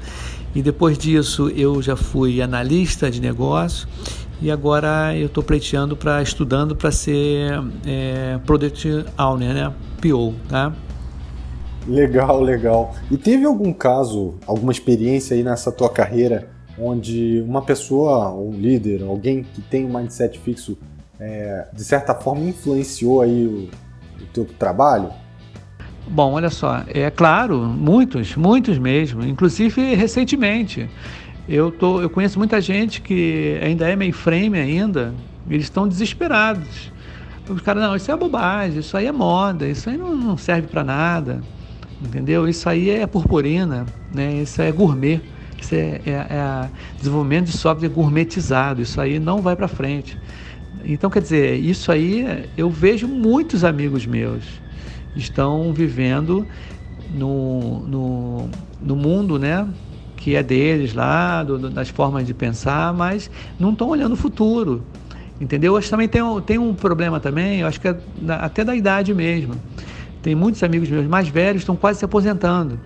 E 0.54 0.62
depois 0.62 0.96
disso 0.96 1.48
eu 1.48 1.82
já 1.82 1.96
fui 1.96 2.40
analista 2.40 3.10
de 3.10 3.20
negócio 3.20 3.88
e 4.40 4.52
agora 4.52 5.16
eu 5.16 5.26
estou 5.26 5.42
pleiteando 5.42 5.96
para 5.96 6.22
estudando 6.22 6.76
para 6.76 6.92
ser 6.92 7.60
é, 7.84 8.38
Product 8.46 9.04
Owner, 9.18 9.52
né? 9.52 9.72
PO, 10.00 10.32
tá? 10.48 10.72
Legal, 11.88 12.40
legal. 12.40 12.94
E 13.10 13.16
teve 13.16 13.44
algum 13.44 13.72
caso, 13.72 14.34
alguma 14.46 14.70
experiência 14.70 15.36
aí 15.36 15.42
nessa 15.42 15.72
tua 15.72 15.90
carreira 15.90 16.53
onde 16.78 17.42
uma 17.46 17.62
pessoa, 17.62 18.32
um 18.32 18.52
líder, 18.52 19.02
alguém 19.02 19.42
que 19.42 19.60
tem 19.62 19.84
um 19.84 19.92
mindset 19.92 20.38
fixo, 20.38 20.76
é, 21.18 21.66
de 21.72 21.84
certa 21.84 22.14
forma 22.14 22.44
influenciou 22.44 23.22
aí 23.22 23.46
o, 23.46 23.68
o 24.22 24.26
teu 24.32 24.44
trabalho? 24.44 25.10
Bom, 26.06 26.32
olha 26.32 26.50
só, 26.50 26.82
é 26.88 27.10
claro, 27.10 27.58
muitos, 27.60 28.36
muitos 28.36 28.78
mesmo, 28.78 29.24
inclusive 29.24 29.94
recentemente. 29.94 30.88
Eu, 31.48 31.70
tô, 31.70 32.00
eu 32.00 32.10
conheço 32.10 32.38
muita 32.38 32.60
gente 32.60 33.00
que 33.00 33.58
ainda 33.62 33.88
é 33.88 33.96
mainframe 33.96 34.58
ainda, 34.58 35.14
eles 35.48 35.64
estão 35.64 35.86
desesperados. 35.86 36.92
Os 37.48 37.60
caras, 37.60 37.82
não, 37.82 37.94
isso 37.94 38.10
é 38.10 38.16
bobagem, 38.16 38.80
isso 38.80 38.96
aí 38.96 39.06
é 39.06 39.12
moda, 39.12 39.66
isso 39.66 39.88
aí 39.88 39.96
não, 39.96 40.16
não 40.16 40.36
serve 40.36 40.66
para 40.66 40.82
nada 40.82 41.40
entendeu? 42.04 42.48
Isso 42.48 42.68
aí 42.68 42.90
é 42.90 43.06
purpurina, 43.06 43.86
né? 44.12 44.34
Isso 44.34 44.60
é 44.60 44.70
gourmet, 44.70 45.20
isso 45.58 45.74
é, 45.74 46.00
é, 46.06 46.10
é 46.10 46.70
desenvolvimento 46.98 47.46
de 47.46 47.56
software 47.56 47.88
gourmetizado, 47.88 48.82
isso 48.82 49.00
aí 49.00 49.18
não 49.18 49.40
vai 49.40 49.56
para 49.56 49.68
frente. 49.68 50.18
Então, 50.84 51.08
quer 51.08 51.22
dizer, 51.22 51.54
isso 51.58 51.90
aí 51.90 52.48
eu 52.56 52.68
vejo 52.68 53.06
muitos 53.06 53.64
amigos 53.64 54.06
meus 54.06 54.64
estão 55.16 55.72
vivendo 55.72 56.46
no, 57.14 57.80
no, 57.86 58.48
no 58.80 58.96
mundo, 58.96 59.38
né? 59.38 59.66
Que 60.16 60.34
é 60.34 60.42
deles 60.42 60.94
lá, 60.94 61.42
do, 61.42 61.70
das 61.70 61.88
formas 61.88 62.26
de 62.26 62.34
pensar, 62.34 62.92
mas 62.92 63.30
não 63.58 63.72
estão 63.72 63.88
olhando 63.88 64.12
o 64.12 64.16
futuro, 64.16 64.84
entendeu? 65.40 65.72
Eu 65.72 65.76
acho 65.76 65.86
que 65.86 65.90
também 65.90 66.08
tem, 66.08 66.22
tem 66.44 66.58
um 66.58 66.74
problema 66.74 67.20
também, 67.20 67.60
eu 67.60 67.66
acho 67.66 67.80
que 67.80 67.88
é 67.88 67.96
até 68.28 68.64
da 68.64 68.74
idade 68.74 69.14
mesmo. 69.14 69.54
Tem 70.22 70.34
muitos 70.34 70.62
amigos 70.62 70.88
meus 70.88 71.06
mais 71.06 71.28
velhos 71.28 71.62
estão 71.62 71.76
quase 71.76 71.98
se 71.98 72.04
aposentando. 72.04 72.78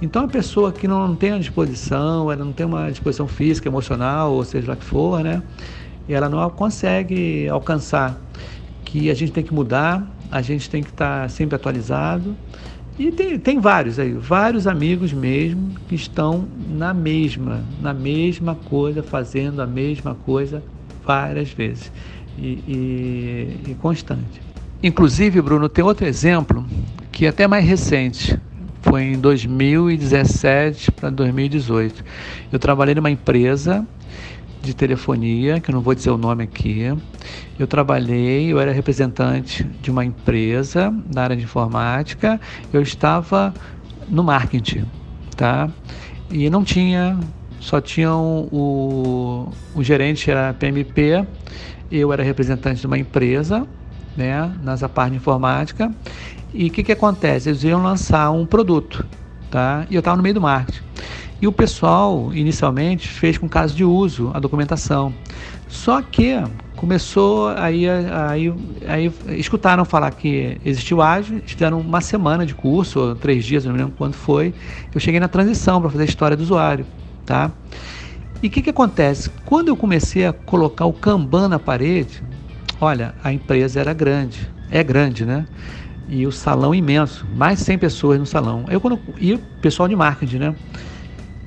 Então, 0.00 0.24
a 0.24 0.28
pessoa 0.28 0.70
que 0.70 0.86
não 0.86 1.14
tem 1.16 1.32
a 1.32 1.38
disposição, 1.38 2.30
ela 2.30 2.44
não 2.44 2.52
tem 2.52 2.64
uma 2.64 2.90
disposição 2.90 3.26
física, 3.26 3.68
emocional, 3.68 4.32
ou 4.32 4.44
seja 4.44 4.68
lá 4.68 4.76
que 4.76 4.84
for, 4.84 5.22
né? 5.24 5.42
Ela 6.08 6.28
não 6.28 6.48
consegue 6.50 7.48
alcançar 7.48 8.18
que 8.84 9.10
a 9.10 9.14
gente 9.14 9.32
tem 9.32 9.44
que 9.44 9.52
mudar, 9.52 10.06
a 10.30 10.40
gente 10.40 10.70
tem 10.70 10.82
que 10.82 10.90
estar 10.90 11.28
sempre 11.28 11.56
atualizado. 11.56 12.34
E 12.98 13.12
tem, 13.12 13.38
tem 13.38 13.60
vários 13.60 13.98
aí, 13.98 14.12
vários 14.12 14.66
amigos 14.66 15.12
mesmo 15.12 15.74
que 15.88 15.94
estão 15.94 16.46
na 16.68 16.94
mesma, 16.94 17.62
na 17.80 17.92
mesma 17.92 18.54
coisa, 18.54 19.02
fazendo 19.02 19.60
a 19.60 19.66
mesma 19.66 20.14
coisa 20.14 20.62
várias 21.04 21.50
vezes 21.50 21.92
e, 22.36 22.62
e, 23.66 23.70
e 23.70 23.74
constante. 23.74 24.42
Inclusive, 24.82 25.40
Bruno, 25.42 25.68
tem 25.68 25.84
outro 25.84 26.06
exemplo 26.06 26.64
que 27.10 27.26
é 27.26 27.28
até 27.28 27.46
mais 27.46 27.64
recente. 27.64 28.38
Foi 28.88 29.02
em 29.02 29.18
2017 29.18 30.92
para 30.92 31.10
2018. 31.10 32.02
Eu 32.50 32.58
trabalhei 32.58 32.94
numa 32.94 33.10
empresa 33.10 33.86
de 34.62 34.72
telefonia, 34.72 35.60
que 35.60 35.70
eu 35.70 35.74
não 35.74 35.82
vou 35.82 35.94
dizer 35.94 36.10
o 36.10 36.16
nome 36.16 36.44
aqui. 36.44 36.96
Eu 37.58 37.66
trabalhei, 37.66 38.50
eu 38.50 38.58
era 38.58 38.72
representante 38.72 39.62
de 39.62 39.90
uma 39.90 40.06
empresa 40.06 40.90
na 41.14 41.22
área 41.22 41.36
de 41.36 41.42
informática. 41.44 42.40
Eu 42.72 42.80
estava 42.80 43.52
no 44.08 44.24
marketing, 44.24 44.86
tá? 45.36 45.68
E 46.30 46.48
não 46.48 46.64
tinha, 46.64 47.18
só 47.60 47.82
tinham 47.82 48.48
o, 48.50 49.52
o 49.74 49.82
gerente 49.82 50.30
era 50.30 50.54
PMP, 50.54 51.26
eu 51.92 52.10
era 52.10 52.22
representante 52.22 52.80
de 52.80 52.86
uma 52.86 52.98
empresa, 52.98 53.66
né, 54.16 54.50
nessa 54.62 54.88
parte 54.88 55.10
de 55.10 55.16
informática. 55.18 55.92
E 56.52 56.68
o 56.68 56.70
que, 56.70 56.82
que 56.82 56.92
acontece? 56.92 57.48
Eles 57.48 57.62
iam 57.64 57.82
lançar 57.82 58.30
um 58.30 58.46
produto, 58.46 59.06
tá? 59.50 59.86
E 59.90 59.94
eu 59.94 59.98
estava 59.98 60.16
no 60.16 60.22
meio 60.22 60.34
do 60.34 60.40
marketing. 60.40 60.82
E 61.40 61.46
o 61.46 61.52
pessoal, 61.52 62.34
inicialmente, 62.34 63.08
fez 63.08 63.38
com 63.38 63.48
caso 63.48 63.74
de 63.74 63.84
uso 63.84 64.30
a 64.34 64.40
documentação. 64.40 65.14
Só 65.68 66.02
que 66.02 66.34
começou 66.74 67.48
aí, 67.48 67.84
aí, 67.88 68.52
aí 68.86 69.12
escutaram 69.36 69.84
falar 69.84 70.10
que 70.12 70.58
existiu 70.64 71.02
ágil, 71.02 71.40
fizeram 71.44 71.80
uma 71.80 72.00
semana 72.00 72.44
de 72.44 72.54
curso, 72.54 73.00
ou 73.00 73.14
três 73.14 73.44
dias, 73.44 73.64
não 73.64 73.72
me 73.72 73.78
lembro 73.78 73.94
quando 73.96 74.14
foi. 74.14 74.54
Eu 74.92 75.00
cheguei 75.00 75.20
na 75.20 75.28
transição 75.28 75.80
para 75.80 75.90
fazer 75.90 76.04
a 76.04 76.06
história 76.06 76.36
do 76.36 76.42
usuário, 76.42 76.86
tá? 77.24 77.52
E 78.42 78.46
o 78.46 78.50
que, 78.50 78.62
que 78.62 78.70
acontece? 78.70 79.30
Quando 79.44 79.68
eu 79.68 79.76
comecei 79.76 80.26
a 80.26 80.32
colocar 80.32 80.86
o 80.86 80.92
Kanban 80.92 81.48
na 81.48 81.58
parede, 81.58 82.22
olha, 82.80 83.14
a 83.22 83.32
empresa 83.32 83.80
era 83.80 83.92
grande, 83.92 84.48
é 84.70 84.82
grande, 84.82 85.24
né? 85.24 85.44
E 86.08 86.26
o 86.26 86.32
salão 86.32 86.74
imenso, 86.74 87.26
mais 87.36 87.58
de 87.58 87.64
100 87.66 87.78
pessoas 87.78 88.18
no 88.18 88.26
salão. 88.26 88.64
Eu, 88.68 88.80
quando, 88.80 88.98
e 89.20 89.34
o 89.34 89.38
pessoal 89.60 89.88
de 89.88 89.94
marketing, 89.94 90.38
né? 90.38 90.56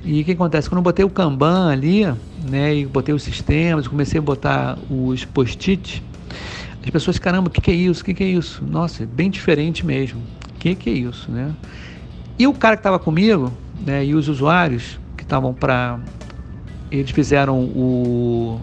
E 0.04 0.20
o 0.20 0.24
que 0.24 0.32
acontece? 0.32 0.68
Quando 0.68 0.78
eu 0.78 0.82
botei 0.82 1.04
o 1.04 1.10
Kanban 1.10 1.70
ali, 1.70 2.04
né, 2.48 2.74
e 2.74 2.86
botei 2.86 3.14
os 3.14 3.22
sistemas, 3.22 3.86
comecei 3.86 4.18
a 4.18 4.22
botar 4.22 4.78
os 4.90 5.24
post-it, 5.24 6.02
as 6.84 6.90
pessoas, 6.90 7.18
caramba, 7.18 7.48
o 7.48 7.50
que, 7.50 7.60
que 7.60 7.70
é 7.70 7.74
isso? 7.74 8.02
O 8.02 8.04
que, 8.04 8.14
que 8.14 8.24
é 8.24 8.26
isso? 8.26 8.64
Nossa, 8.64 9.04
é 9.04 9.06
bem 9.06 9.30
diferente 9.30 9.86
mesmo. 9.86 10.20
O 10.50 10.58
que, 10.58 10.74
que 10.74 10.90
é 10.90 10.92
isso, 10.92 11.30
né? 11.30 11.52
E 12.36 12.46
o 12.46 12.52
cara 12.52 12.76
que 12.76 12.80
estava 12.80 12.98
comigo, 12.98 13.52
né, 13.86 14.04
e 14.04 14.14
os 14.14 14.28
usuários 14.28 14.98
que 15.16 15.22
estavam 15.22 15.54
para... 15.54 16.00
Eles 16.90 17.10
fizeram 17.10 17.60
o 17.60 18.60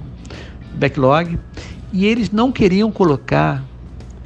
backlog 0.75 1.39
e 1.91 2.05
eles 2.05 2.29
não 2.29 2.51
queriam 2.51 2.91
colocar 2.91 3.63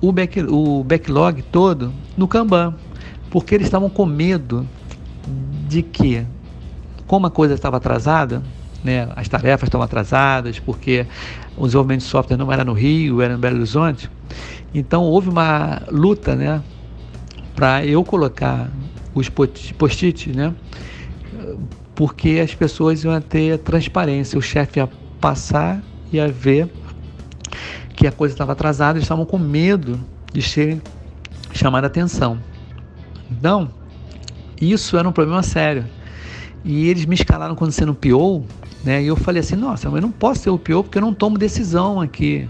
o, 0.03 0.11
back, 0.11 0.41
o 0.41 0.83
backlog 0.83 1.41
todo 1.43 1.93
no 2.17 2.27
Kanban, 2.27 2.75
porque 3.31 3.55
eles 3.55 3.67
estavam 3.67 3.89
com 3.89 4.05
medo 4.05 4.67
de 5.69 5.81
que 5.81 6.25
como 7.07 7.25
a 7.25 7.31
coisa 7.31 7.53
estava 7.53 7.77
atrasada, 7.77 8.43
né, 8.83 9.07
as 9.15 9.29
tarefas 9.29 9.67
estavam 9.67 9.85
atrasadas, 9.85 10.59
porque 10.59 11.07
o 11.55 11.65
desenvolvimento 11.65 12.01
de 12.01 12.07
software 12.07 12.35
não 12.35 12.51
era 12.51 12.65
no 12.65 12.73
Rio, 12.73 13.21
era 13.21 13.33
no 13.33 13.39
Belo 13.39 13.55
Horizonte. 13.55 14.11
Então 14.73 15.03
houve 15.03 15.29
uma 15.29 15.81
luta 15.89 16.35
né, 16.35 16.61
para 17.55 17.85
eu 17.85 18.03
colocar 18.03 18.69
os 19.15 19.29
post-its, 19.29 20.35
né, 20.35 20.53
porque 21.95 22.41
as 22.43 22.53
pessoas 22.53 23.05
iam 23.05 23.21
ter 23.21 23.57
transparência, 23.59 24.37
o 24.37 24.41
chefe 24.41 24.81
ia 24.81 24.89
passar 25.21 25.81
e 26.11 26.17
ia 26.17 26.27
ver 26.27 26.69
que 28.03 28.07
a 28.07 28.11
coisa 28.11 28.33
estava 28.33 28.51
atrasada, 28.51 28.97
eles 28.97 29.05
estavam 29.05 29.25
com 29.25 29.37
medo 29.37 29.97
de 30.33 30.41
ser 30.41 30.81
chamada 31.53 31.87
atenção. 31.87 32.37
Então, 33.31 33.71
isso 34.59 34.97
era 34.97 35.07
um 35.07 35.11
problema 35.13 35.41
sério. 35.41 35.85
E 36.65 36.89
eles 36.89 37.05
me 37.05 37.15
escalaram 37.15 37.55
quando 37.55 37.71
sendo 37.71 37.93
PO, 37.93 38.43
né? 38.83 39.01
E 39.01 39.07
eu 39.07 39.15
falei 39.15 39.39
assim, 39.39 39.55
nossa, 39.55 39.87
eu 39.87 40.01
não 40.01 40.11
posso 40.11 40.41
ser 40.41 40.49
o 40.49 40.59
PO 40.59 40.83
porque 40.83 40.97
eu 40.97 41.01
não 41.01 41.13
tomo 41.13 41.37
decisão 41.37 42.01
aqui. 42.01 42.45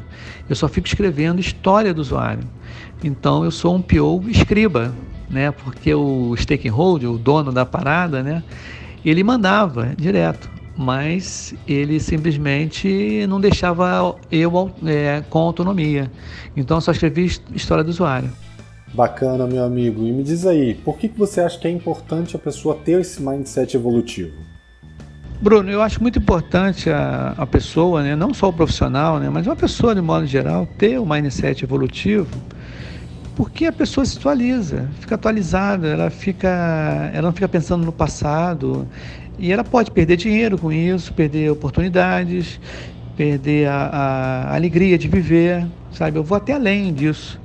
Eu 0.50 0.56
só 0.56 0.68
fico 0.68 0.88
escrevendo 0.88 1.40
história 1.40 1.94
do 1.94 2.02
usuário. 2.02 2.44
Então 3.04 3.44
eu 3.44 3.52
sou 3.52 3.76
um 3.76 3.82
PO 3.82 4.28
escriba, 4.30 4.92
né? 5.30 5.52
Porque 5.52 5.94
o 5.94 6.36
stakeholder, 6.36 7.12
o 7.12 7.18
dono 7.20 7.52
da 7.52 7.64
parada, 7.64 8.24
né? 8.24 8.44
Ele 9.06 9.24
mandava 9.24 9.94
direto, 9.96 10.50
mas 10.78 11.54
ele 11.68 12.00
simplesmente 12.00 13.26
não 13.28 13.40
deixava 13.40 14.16
eu 14.32 14.72
é, 14.86 15.24
com 15.30 15.40
autonomia. 15.40 16.12
Então 16.56 16.78
eu 16.78 16.82
só 16.82 16.92
escrevi 16.92 17.26
história 17.54 17.84
do 17.84 17.90
usuário. 17.90 18.30
Bacana, 18.94 19.48
meu 19.48 19.64
amigo. 19.64 20.06
E 20.06 20.12
me 20.12 20.24
diz 20.24 20.46
aí, 20.46 20.76
por 20.76 20.98
que 20.98 21.08
você 21.08 21.42
acha 21.42 21.58
que 21.58 21.68
é 21.68 21.72
importante 21.72 22.36
a 22.36 22.40
pessoa 22.40 22.76
ter 22.76 23.02
esse 23.02 23.22
mindset 23.22 23.76
evolutivo? 23.76 24.34
Bruno, 25.42 25.70
eu 25.70 25.82
acho 25.82 26.02
muito 26.02 26.20
importante 26.20 26.90
a, 26.90 27.34
a 27.38 27.46
pessoa, 27.46 28.02
né, 28.02 28.16
não 28.16 28.34
só 28.34 28.48
o 28.48 28.54
profissional, 28.54 29.20
né, 29.20 29.30
mas 29.30 29.46
uma 29.46 29.58
pessoa 29.58 29.94
de 29.94 30.00
modo 30.00 30.26
geral, 30.26 30.66
ter 30.78 30.98
o 30.98 31.06
mindset 31.06 31.66
evolutivo, 31.66 32.30
porque 33.36 33.66
a 33.66 33.72
pessoa 33.74 34.06
se 34.06 34.18
atualiza, 34.18 34.88
fica 35.02 35.16
atualizada, 35.16 35.88
ela, 35.88 36.10
fica, 36.10 37.12
ela 37.14 37.24
não 37.24 37.34
fica 37.34 37.50
pensando 37.50 37.84
no 37.84 37.92
passado, 37.92 38.88
e 39.38 39.52
ela 39.52 39.64
pode 39.64 39.92
perder 39.92 40.18
dinheiro 40.18 40.58
com 40.58 40.72
isso, 40.72 41.14
perder 41.14 41.52
oportunidades, 41.52 42.60
perder 43.16 43.68
a, 43.68 43.76
a 44.52 44.56
alegria 44.56 44.98
de 44.98 45.08
viver, 45.08 45.66
sabe? 45.92 46.18
Eu 46.18 46.24
vou 46.24 46.38
até 46.38 46.54
além 46.54 46.94
disso, 46.94 47.40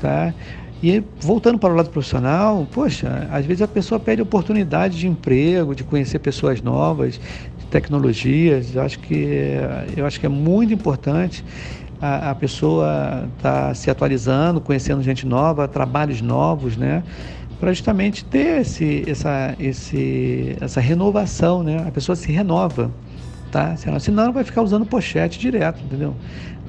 tá? 0.00 0.34
E 0.82 1.02
voltando 1.20 1.58
para 1.58 1.72
o 1.72 1.76
lado 1.76 1.90
profissional, 1.90 2.66
poxa, 2.70 3.28
às 3.30 3.44
vezes 3.44 3.60
a 3.60 3.68
pessoa 3.68 4.00
perde 4.00 4.22
oportunidade 4.22 4.98
de 4.98 5.06
emprego, 5.06 5.74
de 5.74 5.84
conhecer 5.84 6.18
pessoas 6.18 6.62
novas, 6.62 7.20
de 7.58 7.66
tecnologias. 7.66 8.74
Eu 8.74 8.82
acho 8.82 8.98
que, 8.98 9.58
eu 9.94 10.06
acho 10.06 10.18
que 10.18 10.24
é 10.24 10.28
muito 10.28 10.72
importante 10.72 11.44
a, 12.00 12.30
a 12.30 12.34
pessoa 12.34 13.28
estar 13.36 13.68
tá 13.68 13.74
se 13.74 13.90
atualizando, 13.90 14.58
conhecendo 14.58 15.02
gente 15.02 15.26
nova, 15.26 15.68
trabalhos 15.68 16.22
novos, 16.22 16.78
né? 16.78 17.02
Para 17.60 17.72
justamente 17.72 18.24
ter 18.24 18.62
esse, 18.62 19.04
essa, 19.06 19.54
esse, 19.60 20.56
essa 20.60 20.80
renovação, 20.80 21.62
né? 21.62 21.84
A 21.86 21.90
pessoa 21.90 22.16
se 22.16 22.32
renova, 22.32 22.90
tá? 23.52 23.76
Senão 24.00 24.32
vai 24.32 24.42
ficar 24.42 24.62
usando 24.62 24.86
pochete 24.86 25.38
direto, 25.38 25.80
entendeu? 25.84 26.16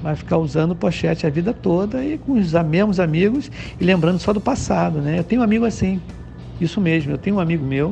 vai 0.01 0.15
ficar 0.15 0.37
usando 0.37 0.75
pochete 0.75 1.27
a 1.27 1.29
vida 1.29 1.53
toda 1.53 2.03
e 2.03 2.17
com 2.17 2.33
os 2.33 2.53
mesmos 2.53 2.99
amigos 2.99 3.51
e 3.79 3.83
lembrando 3.83 4.19
só 4.19 4.33
do 4.33 4.41
passado, 4.41 4.99
né? 4.99 5.19
Eu 5.19 5.23
tenho 5.23 5.41
um 5.41 5.43
amigo 5.43 5.65
assim, 5.65 6.01
isso 6.59 6.81
mesmo, 6.81 7.11
eu 7.11 7.17
tenho 7.17 7.35
um 7.35 7.39
amigo 7.39 7.63
meu, 7.63 7.91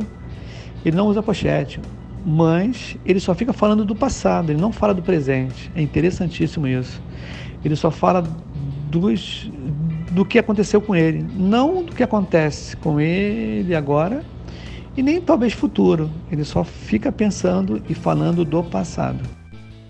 ele 0.83 0.97
não 0.97 1.07
usa 1.07 1.21
pochete, 1.21 1.79
mas 2.25 2.97
ele 3.05 3.19
só 3.19 3.35
fica 3.35 3.53
falando 3.53 3.85
do 3.85 3.95
passado, 3.95 4.51
ele 4.51 4.59
não 4.59 4.71
fala 4.71 4.93
do 4.93 5.01
presente. 5.01 5.71
É 5.75 5.81
interessantíssimo 5.81 6.67
isso. 6.67 7.01
Ele 7.63 7.75
só 7.75 7.91
fala 7.91 8.23
dos, 8.89 9.49
do 10.11 10.25
que 10.25 10.39
aconteceu 10.39 10.81
com 10.81 10.95
ele, 10.95 11.25
não 11.35 11.83
do 11.83 11.93
que 11.93 12.03
acontece 12.03 12.75
com 12.77 12.99
ele 12.99 13.75
agora 13.75 14.23
e 14.97 15.03
nem 15.03 15.21
talvez 15.21 15.53
futuro. 15.53 16.09
Ele 16.31 16.43
só 16.43 16.63
fica 16.63 17.11
pensando 17.11 17.81
e 17.89 17.93
falando 17.93 18.43
do 18.43 18.63
passado. 18.63 19.19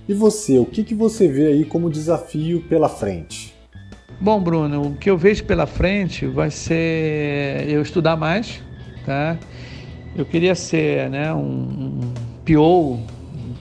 E 0.07 0.13
você, 0.13 0.57
o 0.57 0.65
que, 0.65 0.83
que 0.83 0.95
você 0.95 1.27
vê 1.27 1.47
aí 1.47 1.65
como 1.65 1.89
desafio 1.89 2.61
pela 2.67 2.89
frente? 2.89 3.53
Bom, 4.19 4.41
Bruno, 4.41 4.81
o 4.81 4.95
que 4.95 5.09
eu 5.09 5.17
vejo 5.17 5.45
pela 5.45 5.65
frente 5.65 6.25
vai 6.25 6.51
ser 6.51 7.69
eu 7.69 7.81
estudar 7.81 8.17
mais, 8.17 8.61
tá? 9.05 9.37
Eu 10.15 10.25
queria 10.25 10.55
ser, 10.55 11.09
né, 11.09 11.33
um, 11.33 11.39
um 11.39 12.13
PO 12.43 12.99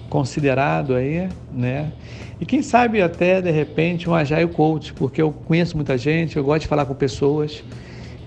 considerado 0.08 0.94
aí, 0.94 1.28
né? 1.52 1.92
E 2.40 2.46
quem 2.46 2.62
sabe 2.62 3.02
até 3.02 3.40
de 3.40 3.50
repente 3.50 4.08
um 4.08 4.14
agile 4.14 4.46
coach, 4.48 4.92
porque 4.94 5.20
eu 5.20 5.32
conheço 5.32 5.76
muita 5.76 5.98
gente, 5.98 6.36
eu 6.36 6.44
gosto 6.44 6.62
de 6.62 6.68
falar 6.68 6.86
com 6.86 6.94
pessoas, 6.94 7.62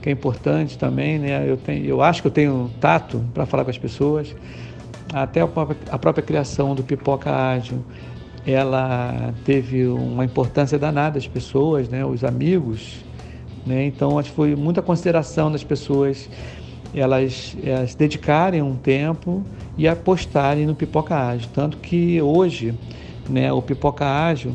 que 0.01 0.09
é 0.09 0.11
importante 0.11 0.77
também, 0.77 1.19
né? 1.19 1.43
Eu 1.47 1.57
tenho, 1.57 1.85
eu 1.85 2.01
acho 2.01 2.21
que 2.21 2.27
eu 2.27 2.31
tenho 2.31 2.71
tato 2.79 3.23
para 3.33 3.45
falar 3.45 3.63
com 3.63 3.71
as 3.71 3.77
pessoas. 3.77 4.35
Até 5.13 5.41
a 5.41 5.47
própria, 5.47 5.77
a 5.89 5.97
própria 5.97 6.23
criação 6.23 6.73
do 6.73 6.83
Pipoca 6.83 7.31
Ágil 7.31 7.83
ela 8.45 9.33
teve 9.43 9.85
uma 9.87 10.25
importância 10.25 10.79
danada 10.79 11.17
às 11.17 11.27
pessoas, 11.27 11.87
né, 11.87 12.03
os 12.05 12.23
amigos, 12.23 13.05
né, 13.65 13.85
então 13.85 14.17
acho 14.17 14.29
que 14.29 14.35
foi 14.35 14.55
muita 14.55 14.81
consideração 14.81 15.51
das 15.51 15.63
pessoas 15.63 16.29
elas, 16.93 17.55
elas 17.63 17.95
dedicarem 17.95 18.61
um 18.61 18.75
tempo 18.75 19.43
e 19.77 19.87
apostarem 19.87 20.65
no 20.65 20.75
Pipoca 20.75 21.15
Ágil, 21.15 21.49
tanto 21.53 21.77
que 21.77 22.21
hoje, 22.21 22.73
né, 23.29 23.51
o 23.51 23.61
Pipoca 23.61 24.05
Ágil, 24.05 24.53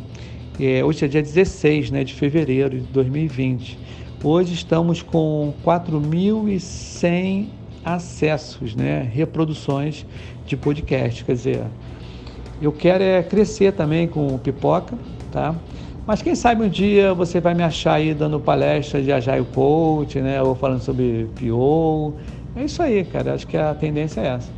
é, 0.61 0.85
hoje 0.85 1.05
é 1.05 1.09
dia 1.09 1.23
16 1.23 1.91
né, 1.91 2.05
de 2.05 2.15
fevereiro 2.15 2.79
de 2.79 2.87
2020, 2.87 3.79
hoje 4.23 4.55
estamos 4.55 5.03
com 5.03 5.55
4.100 5.65 7.47
acessos, 7.85 8.75
né, 8.75 9.09
reproduções 9.13 10.05
de 10.47 10.57
podcast, 10.57 11.25
quer 11.25 11.33
dizer, 11.33 11.65
eu 12.61 12.73
quero 12.73 13.03
é 13.03 13.23
crescer 13.23 13.73
também 13.73 14.09
com 14.09 14.35
o 14.35 14.39
Pipoca, 14.39 14.97
tá? 15.31 15.55
Mas 16.07 16.23
quem 16.23 16.37
sabe 16.37 16.65
um 16.65 16.69
dia 16.69 17.13
você 17.13 17.41
vai 17.41 17.53
me 17.53 17.65
achar 17.65 17.95
aí 17.95 18.15
dando 18.15 18.39
palestra 18.39 19.03
de 19.03 19.11
Agile 19.11 19.45
Coach, 19.53 20.21
né? 20.21 20.41
Ou 20.41 20.55
falando 20.55 20.81
sobre 20.81 21.29
PO. 21.35 22.15
É 22.55 22.65
isso 22.65 22.81
aí, 22.81 23.05
cara. 23.05 23.35
Acho 23.35 23.47
que 23.47 23.57
a 23.57 23.75
tendência 23.75 24.21
é 24.21 24.27
essa. 24.29 24.49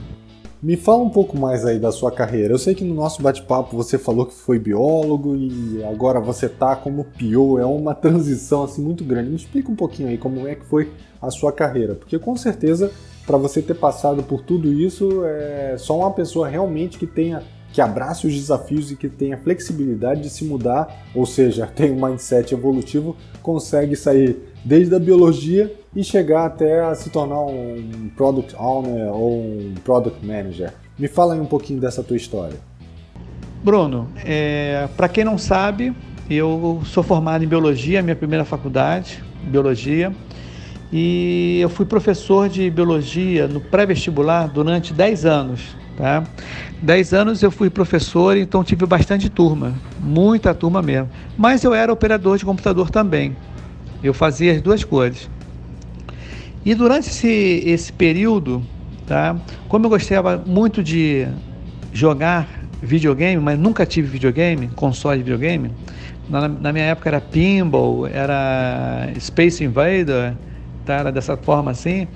Me 0.63 0.77
fala 0.77 1.03
um 1.03 1.09
pouco 1.09 1.39
mais 1.39 1.65
aí 1.65 1.79
da 1.79 1.91
sua 1.91 2.11
carreira. 2.11 2.53
Eu 2.53 2.59
sei 2.59 2.75
que 2.75 2.85
no 2.85 2.93
nosso 2.93 3.23
bate-papo 3.23 3.75
você 3.75 3.97
falou 3.97 4.27
que 4.27 4.35
foi 4.35 4.59
biólogo 4.59 5.35
e 5.37 5.83
agora 5.85 6.21
você 6.21 6.49
tá 6.49 6.77
como 6.77 7.05
PO. 7.05 7.59
É 7.59 7.65
uma 7.65 7.95
transição 7.95 8.65
assim 8.65 8.83
muito 8.83 9.03
grande. 9.03 9.31
Me 9.31 9.37
explica 9.37 9.73
um 9.73 9.77
pouquinho 9.77 10.11
aí 10.11 10.19
como 10.19 10.47
é 10.47 10.55
que 10.55 10.67
foi 10.67 10.91
a 11.23 11.31
sua 11.31 11.51
carreira, 11.51 11.95
porque 11.95 12.19
com 12.19 12.37
certeza 12.37 12.93
para 13.27 13.37
você 13.37 13.61
ter 13.61 13.75
passado 13.75 14.23
por 14.23 14.43
tudo 14.43 14.73
isso, 14.73 15.25
é 15.25 15.77
só 15.77 15.99
uma 15.99 16.11
pessoa 16.11 16.49
realmente 16.49 16.99
que 16.99 17.07
tenha 17.07 17.43
que 17.73 17.81
abrace 17.81 18.27
os 18.27 18.35
desafios 18.35 18.91
e 18.91 18.97
que 18.97 19.09
tenha 19.09 19.37
flexibilidade 19.37 20.23
de 20.23 20.31
se 20.31 20.45
mudar, 20.45 21.05
ou 21.15 21.27
seja, 21.27 21.67
tem 21.75 21.93
um 21.93 22.07
mindset 22.07 22.55
evolutivo, 22.55 23.17
consegue 23.43 23.95
sair 23.97 24.37
desde 24.65 24.95
a 24.95 24.99
biologia 24.99 25.73
e 25.95 26.03
chegar 26.03 26.47
até 26.47 26.85
a 26.85 26.95
se 26.95 27.11
tornar 27.11 27.41
um 27.41 28.11
product 28.17 28.55
owner 28.57 29.13
ou 29.13 29.41
um 29.41 29.75
product 29.85 30.25
manager. 30.25 30.73
Me 30.99 31.09
fala 31.09 31.35
aí 31.35 31.41
um 31.41 31.47
pouquinho 31.47 31.81
dessa 31.81 32.03
tua 32.03 32.17
história. 32.17 32.57
Bruno, 33.63 34.09
é, 34.25 34.89
para 34.97 35.09
quem 35.09 35.25
não 35.25 35.37
sabe, 35.37 35.95
eu 36.31 36.81
sou 36.85 37.03
formado 37.03 37.45
em 37.45 37.49
biologia, 37.49 38.03
minha 38.03 38.17
primeira 38.17 38.45
faculdade, 38.45 39.23
biologia, 39.45 40.13
e 40.93 41.59
eu 41.61 41.69
fui 41.69 41.85
professor 41.85 42.49
de 42.49 42.71
biologia 42.71 43.47
no 43.47 43.61
pré-vestibular 43.61 44.49
durante 44.49 44.93
10 44.93 45.27
anos. 45.27 45.77
Tá? 45.99 46.23
10 46.81 47.13
anos 47.13 47.43
eu 47.43 47.51
fui 47.51 47.69
professor, 47.69 48.37
então 48.37 48.63
tive 48.63 48.87
bastante 48.87 49.29
turma, 49.29 49.75
muita 49.99 50.55
turma 50.55 50.81
mesmo. 50.81 51.11
Mas 51.37 51.65
eu 51.65 51.75
era 51.75 51.93
operador 51.93 52.39
de 52.39 52.45
computador 52.45 52.89
também. 52.89 53.37
Eu 54.01 54.15
fazia 54.15 54.53
as 54.53 54.63
duas 54.63 54.85
coisas. 54.85 55.29
E 56.65 56.73
durante 56.73 57.09
esse, 57.09 57.65
esse 57.67 57.93
período, 57.93 58.65
tá? 59.07 59.37
como 59.69 59.87
eu 59.87 59.91
gostava 59.91 60.41
muito 60.47 60.85
de 60.85 61.27
jogar 61.93 62.49
videogame, 62.81 63.43
mas 63.43 63.59
nunca 63.59 63.85
tive 63.85 64.07
videogame, 64.07 64.69
console 64.77 65.19
de 65.19 65.25
videogame, 65.25 65.73
na, 66.29 66.47
na 66.47 66.73
minha 66.73 66.85
época 66.85 67.09
era 67.09 67.21
Pinball, 67.21 68.07
era 68.07 69.09
Space 69.19 69.65
Invader, 69.65 70.37
tá? 70.87 70.95
era 70.95 71.11
dessa 71.11 71.37
forma 71.37 71.73
assim. 71.73 72.07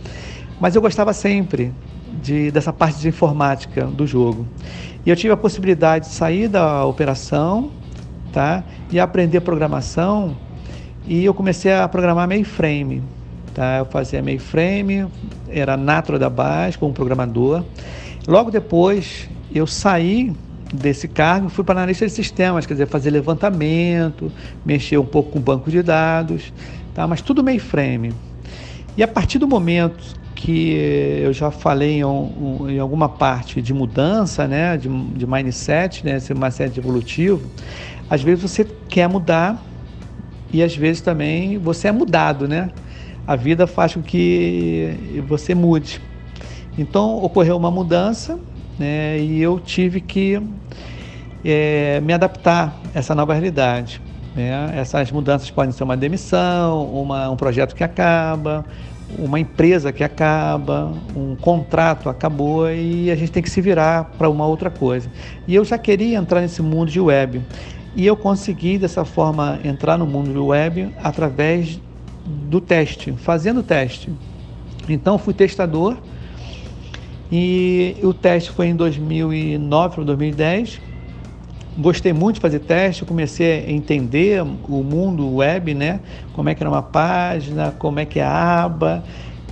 Mas 0.61 0.77
eu 0.77 0.81
gostava 0.81 1.13
sempre 1.13 1.73
de, 2.21 2.51
dessa 2.51 2.73
parte 2.73 3.01
de 3.01 3.09
informática 3.09 3.87
do 3.87 4.07
jogo. 4.07 4.47
E 5.05 5.11
eu 5.11 5.17
tive 5.17 5.33
a 5.33 5.37
possibilidade 5.37 6.07
de 6.07 6.15
sair 6.15 6.49
da 6.49 6.85
operação 6.85 7.71
tá? 8.33 8.65
e 8.91 9.01
aprender 9.01 9.41
programação. 9.41 10.37
E 11.07 11.25
eu 11.25 11.35
comecei 11.35 11.73
a 11.73 11.89
programar 11.89 12.29
mainframe. 12.29 13.03
Tá? 13.55 13.79
Eu 13.79 13.87
fazia 13.87 14.23
mainframe, 14.23 15.07
era 15.49 15.77
nato 15.77 16.19
da 16.19 16.31
base 16.31 16.79
como 16.79 16.93
programador. 16.93 17.65
Logo 18.27 18.51
depois 18.51 19.29
eu 19.55 19.67
saí 19.67 20.33
desse 20.73 21.07
cargo 21.07 21.51
fui 21.51 21.63
para 21.63 21.81
analista 21.81 22.07
de 22.07 22.13
sistemas, 22.13 22.65
quer 22.65 22.75
dizer, 22.75 22.87
fazer 22.87 23.11
levantamento, 23.11 24.33
mexer 24.65 24.97
um 24.97 25.05
pouco 25.05 25.33
com 25.33 25.41
banco 25.41 25.71
de 25.71 25.83
dados, 25.83 26.53
tá? 26.95 27.07
mas 27.07 27.21
tudo 27.21 27.45
mainframe. 27.45 28.15
E 28.97 29.03
a 29.03 29.09
partir 29.09 29.39
do 29.39 29.47
momento 29.47 30.22
que 30.43 30.73
eu 31.23 31.33
já 31.33 31.53
falei 31.53 31.99
em, 31.99 32.05
um, 32.05 32.69
em 32.69 32.81
alguma 32.81 33.09
parte 33.09 33.63
de 33.63 33.73
mudança, 33.73 34.49
né, 34.49 34.77
de, 34.77 34.89
de 34.89 35.25
mindset, 35.25 36.05
né, 36.05 36.17
esse 36.17 36.35
mindset 36.35 36.77
evolutivo, 36.77 37.49
às 38.11 38.25
vezes 38.25 38.43
você 38.43 38.65
quer 38.89 39.09
mudar 39.09 39.65
e 40.53 40.61
às 40.61 40.75
vezes 40.75 41.01
também 41.01 41.59
você 41.59 41.87
é 41.87 41.93
mudado, 41.93 42.49
né? 42.49 42.71
A 43.25 43.37
vida 43.37 43.69
faz 43.69 43.95
com 43.95 44.03
que 44.03 45.23
você 45.29 45.55
mude. 45.55 46.01
Então 46.77 47.23
ocorreu 47.23 47.57
uma 47.57 47.71
mudança 47.71 48.37
né, 48.77 49.21
e 49.21 49.41
eu 49.41 49.61
tive 49.61 50.01
que 50.01 50.43
é, 51.45 52.01
me 52.01 52.13
adaptar 52.13 52.81
a 52.93 52.99
essa 52.99 53.15
nova 53.15 53.33
realidade. 53.33 54.03
Né? 54.35 54.73
Essas 54.75 55.13
mudanças 55.13 55.49
podem 55.51 55.71
ser 55.71 55.85
uma 55.85 55.97
demissão, 55.97 56.85
uma, 56.87 57.31
um 57.31 57.37
projeto 57.37 57.77
que 57.77 57.85
acaba, 57.85 58.65
uma 59.19 59.39
empresa 59.39 59.93
que 59.93 60.03
acaba, 60.03 60.93
um 61.15 61.37
contrato 61.37 62.09
acabou 62.09 62.71
e 62.71 63.11
a 63.11 63.15
gente 63.15 63.31
tem 63.33 63.43
que 63.43 63.51
se 63.51 63.61
virar 63.61 64.13
para 64.17 64.29
uma 64.29 64.47
outra 64.47 64.71
coisa. 64.71 65.11
E 65.47 65.55
eu 65.55 65.65
já 65.65 65.79
queria 65.79 66.19
entrar 66.19 66.41
nesse 66.41 66.63
mundo 66.63 66.91
de 66.91 67.01
web. 67.01 67.43
E 67.95 68.07
eu 68.07 68.17
consegui 68.17 68.79
dessa 68.79 69.05
forma 69.05 69.59
entrar 69.65 69.99
no 69.99 70.07
mundo 70.07 70.33
do 70.33 70.47
web 70.47 70.95
através 71.03 71.81
do 72.25 72.61
teste, 72.61 73.13
fazendo 73.13 73.63
teste. 73.63 74.11
Então 74.89 75.19
fui 75.19 75.35
testador 75.35 75.97
e 77.31 77.97
o 78.03 78.13
teste 78.13 78.51
foi 78.51 78.67
em 78.67 78.77
2009 78.77 79.95
para 79.95 80.05
2010. 80.05 80.92
Gostei 81.77 82.13
muito 82.13 82.35
de 82.35 82.41
fazer 82.41 82.59
teste, 82.61 83.05
comecei 83.05 83.65
a 83.65 83.71
entender 83.71 84.43
o 84.43 84.83
mundo 84.83 85.37
web, 85.37 85.73
né? 85.73 86.01
Como 86.35 86.49
é 86.49 86.55
que 86.55 86.63
era 86.63 86.69
uma 86.69 86.83
página, 86.83 87.73
como 87.73 87.99
é 87.99 88.05
que 88.05 88.21
é 88.21 88.25
a 88.25 88.65
aba, 88.65 89.03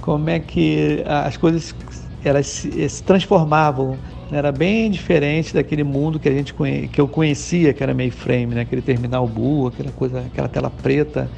como 0.02 0.28
é 0.28 0.38
que 0.38 1.02
as 1.06 1.38
coisas 1.38 1.74
elas 2.22 2.46
se, 2.46 2.88
se 2.88 3.02
transformavam. 3.02 3.96
Era 4.30 4.52
bem 4.52 4.90
diferente 4.90 5.52
daquele 5.52 5.82
mundo 5.82 6.20
que 6.20 6.28
a 6.28 6.32
gente 6.32 6.54
que 6.92 7.00
eu 7.00 7.08
conhecia, 7.08 7.72
que 7.72 7.82
era 7.82 7.92
mainframe, 7.94 8.54
né? 8.54 8.60
Aquele 8.60 8.82
terminal 8.82 9.26
bull, 9.26 9.68
aquela 9.68 9.90
coisa, 9.90 10.20
aquela 10.20 10.48
tela 10.48 10.70
preta 10.70 11.28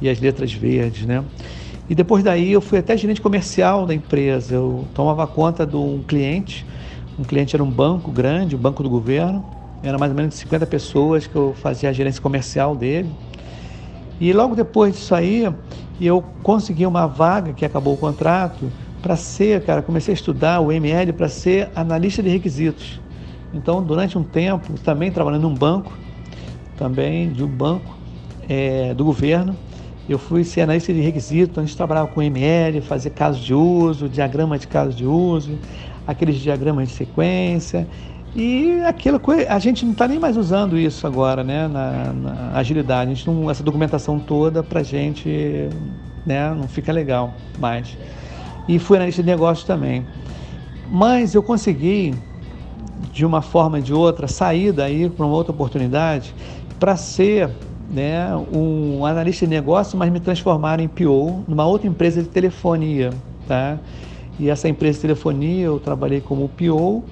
e 0.00 0.08
as 0.08 0.18
letras 0.20 0.52
verdes, 0.52 1.06
né? 1.06 1.22
E 1.88 1.94
depois 1.94 2.24
daí 2.24 2.52
eu 2.52 2.60
fui 2.60 2.78
até 2.78 2.96
gerente 2.96 3.20
comercial 3.20 3.84
da 3.84 3.94
empresa. 3.94 4.54
Eu 4.54 4.88
tomava 4.94 5.26
conta 5.26 5.66
de 5.66 5.76
um 5.76 6.02
cliente. 6.06 6.66
Um 7.18 7.24
cliente 7.24 7.54
era 7.54 7.62
um 7.62 7.70
banco 7.70 8.10
grande, 8.10 8.54
o 8.54 8.58
um 8.58 8.60
banco 8.60 8.82
do 8.82 8.88
governo. 8.88 9.44
Era 9.82 9.98
mais 9.98 10.12
ou 10.12 10.16
menos 10.16 10.34
50 10.34 10.66
pessoas 10.66 11.26
que 11.26 11.34
eu 11.34 11.54
fazia 11.54 11.88
a 11.88 11.92
gerência 11.92 12.20
comercial 12.20 12.76
dele. 12.76 13.10
E 14.20 14.32
logo 14.32 14.54
depois 14.54 14.94
disso 14.94 15.14
aí, 15.14 15.48
eu 16.00 16.22
consegui 16.42 16.84
uma 16.84 17.06
vaga 17.06 17.52
que 17.52 17.64
acabou 17.64 17.94
o 17.94 17.96
contrato 17.96 18.70
para 19.00 19.16
ser, 19.16 19.62
cara, 19.64 19.80
comecei 19.80 20.12
a 20.12 20.14
estudar 20.14 20.60
o 20.60 20.70
ML 20.70 21.12
para 21.14 21.28
ser 21.28 21.70
analista 21.74 22.22
de 22.22 22.28
requisitos. 22.28 23.00
Então, 23.52 23.82
durante 23.82 24.18
um 24.18 24.22
tempo, 24.22 24.74
também 24.84 25.10
trabalhando 25.10 25.42
num 25.42 25.54
banco, 25.54 25.92
também 26.76 27.30
de 27.30 27.42
um 27.42 27.48
banco 27.48 27.96
é, 28.48 28.92
do 28.94 29.04
governo, 29.04 29.56
eu 30.08 30.18
fui 30.18 30.44
ser 30.44 30.62
analista 30.62 30.92
de 30.92 31.00
requisitos, 31.00 31.56
a 31.56 31.60
gente 31.62 31.76
trabalhava 31.76 32.08
com 32.08 32.20
ML, 32.20 32.80
fazer 32.80 33.10
casos 33.10 33.40
de 33.42 33.54
uso, 33.54 34.08
diagrama 34.08 34.58
de 34.58 34.66
casos 34.66 34.94
de 34.94 35.06
uso, 35.06 35.58
aqueles 36.06 36.36
diagramas 36.36 36.88
de 36.88 36.94
sequência. 36.94 37.86
E 38.34 38.80
aquilo, 38.86 39.20
a 39.48 39.58
gente 39.58 39.84
não 39.84 39.92
está 39.92 40.06
nem 40.06 40.18
mais 40.18 40.36
usando 40.36 40.78
isso 40.78 41.04
agora, 41.06 41.42
né, 41.42 41.66
na, 41.66 42.12
na 42.12 42.50
agilidade. 42.54 43.10
A 43.10 43.14
gente 43.14 43.26
não, 43.26 43.50
essa 43.50 43.62
documentação 43.62 44.20
toda 44.20 44.62
para 44.62 44.80
a 44.80 44.82
gente, 44.84 45.68
né, 46.24 46.54
não 46.54 46.68
fica 46.68 46.92
legal 46.92 47.34
mais. 47.58 47.96
E 48.68 48.78
fui 48.78 48.96
analista 48.96 49.22
de 49.22 49.28
negócios 49.28 49.66
também. 49.66 50.06
Mas 50.88 51.34
eu 51.34 51.42
consegui, 51.42 52.14
de 53.12 53.26
uma 53.26 53.42
forma 53.42 53.78
ou 53.78 53.82
de 53.82 53.92
outra, 53.92 54.28
sair 54.28 54.72
daí 54.72 55.10
para 55.10 55.26
uma 55.26 55.34
outra 55.34 55.52
oportunidade 55.52 56.32
para 56.78 56.96
ser 56.96 57.50
né, 57.90 58.28
um 58.52 59.04
analista 59.04 59.44
de 59.44 59.50
negócio, 59.50 59.98
mas 59.98 60.10
me 60.10 60.20
transformaram 60.20 60.82
em 60.82 60.88
PO 60.88 61.44
numa 61.48 61.66
outra 61.66 61.88
empresa 61.88 62.22
de 62.22 62.28
telefonia, 62.28 63.10
tá? 63.48 63.78
E 64.38 64.48
essa 64.48 64.68
empresa 64.68 64.94
de 64.94 65.02
telefonia 65.02 65.66
eu 65.66 65.78
trabalhei 65.80 66.20
como 66.20 66.48
PO, 66.48 67.04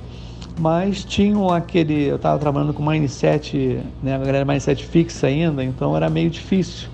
mas 0.59 1.05
tinham 1.05 1.51
aquele, 1.51 2.09
eu 2.09 2.17
estava 2.17 2.39
trabalhando 2.39 2.73
com 2.73 2.85
mindset, 2.85 3.81
né, 4.03 4.15
a 4.15 4.19
galera 4.19 4.45
mindset 4.45 4.85
fixa 4.85 5.27
ainda, 5.27 5.63
então 5.63 5.97
era 5.97 6.11
meio 6.11 6.29
difícil 6.29 6.89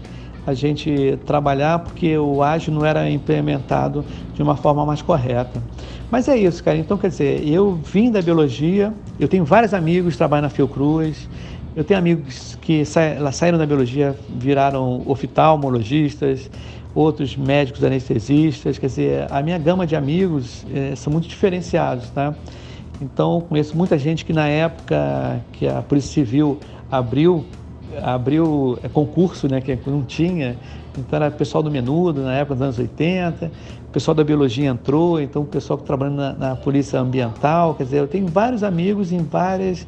a 0.47 0.53
gente 0.53 1.19
trabalhar 1.25 1.79
porque 1.79 2.17
o 2.19 2.43
ágil 2.43 2.73
não 2.73 2.85
era 2.85 3.09
implementado 3.09 4.05
de 4.35 4.43
uma 4.43 4.57
forma 4.57 4.85
mais 4.85 5.01
correta. 5.01 5.63
Mas 6.11 6.29
é 6.29 6.37
isso, 6.37 6.63
cara. 6.63 6.77
Então, 6.77 6.99
quer 6.99 7.09
dizer, 7.09 7.49
eu 7.49 7.73
vim 7.73 8.11
da 8.11 8.21
biologia, 8.21 8.93
eu 9.19 9.27
tenho 9.27 9.45
vários 9.45 9.73
amigos 9.73 10.15
que 10.15 10.19
trabalham 10.19 10.43
na 10.43 10.51
Fiocruz, 10.51 11.29
eu 11.75 11.83
tenho 11.83 11.99
amigos 11.99 12.57
que 12.61 12.85
sa 12.85 13.33
saíram 13.33 13.59
da 13.59 13.67
biologia, 13.67 14.15
viraram 14.29 15.03
oftalmologistas, 15.07 16.51
outros 16.95 17.37
médicos 17.37 17.83
anestesistas, 17.83 18.79
quer 18.79 18.87
dizer, 18.87 19.27
a 19.31 19.43
minha 19.43 19.59
gama 19.59 19.87
de 19.87 19.97
amigos 19.97 20.65
é, 20.73 20.95
são 20.95 21.13
muito 21.13 21.27
diferenciados, 21.27 22.11
tá? 22.11 22.35
Então, 23.01 23.41
conheço 23.41 23.77
muita 23.77 23.99
gente 23.99 24.25
que 24.25 24.33
na 24.33 24.47
época 24.47 25.41
que 25.53 25.67
a 25.67 25.83
Polícia 25.83 26.13
Civil 26.13 26.59
abriu 26.91 27.45
abriu 28.03 28.79
é, 28.83 28.89
concurso, 28.89 29.47
né, 29.47 29.61
que 29.61 29.79
não 29.87 30.03
tinha, 30.03 30.57
então 30.99 31.17
era 31.17 31.31
pessoal 31.31 31.63
do 31.63 31.71
Menudo, 31.71 32.23
na 32.23 32.35
época 32.35 32.55
dos 32.55 32.63
anos 32.63 32.79
80, 32.79 33.47
o 33.47 33.93
pessoal 33.93 34.15
da 34.15 34.25
biologia 34.25 34.69
entrou, 34.69 35.21
então 35.21 35.43
o 35.43 35.47
pessoal 35.47 35.79
que 35.79 35.85
trabalha 35.85 36.11
na, 36.11 36.33
na 36.33 36.57
Polícia 36.57 36.99
Ambiental, 36.99 37.75
quer 37.75 37.85
dizer, 37.85 37.99
eu 37.99 38.09
tenho 38.09 38.27
vários 38.27 38.63
amigos 38.63 39.13
em 39.13 39.19
várias 39.19 39.87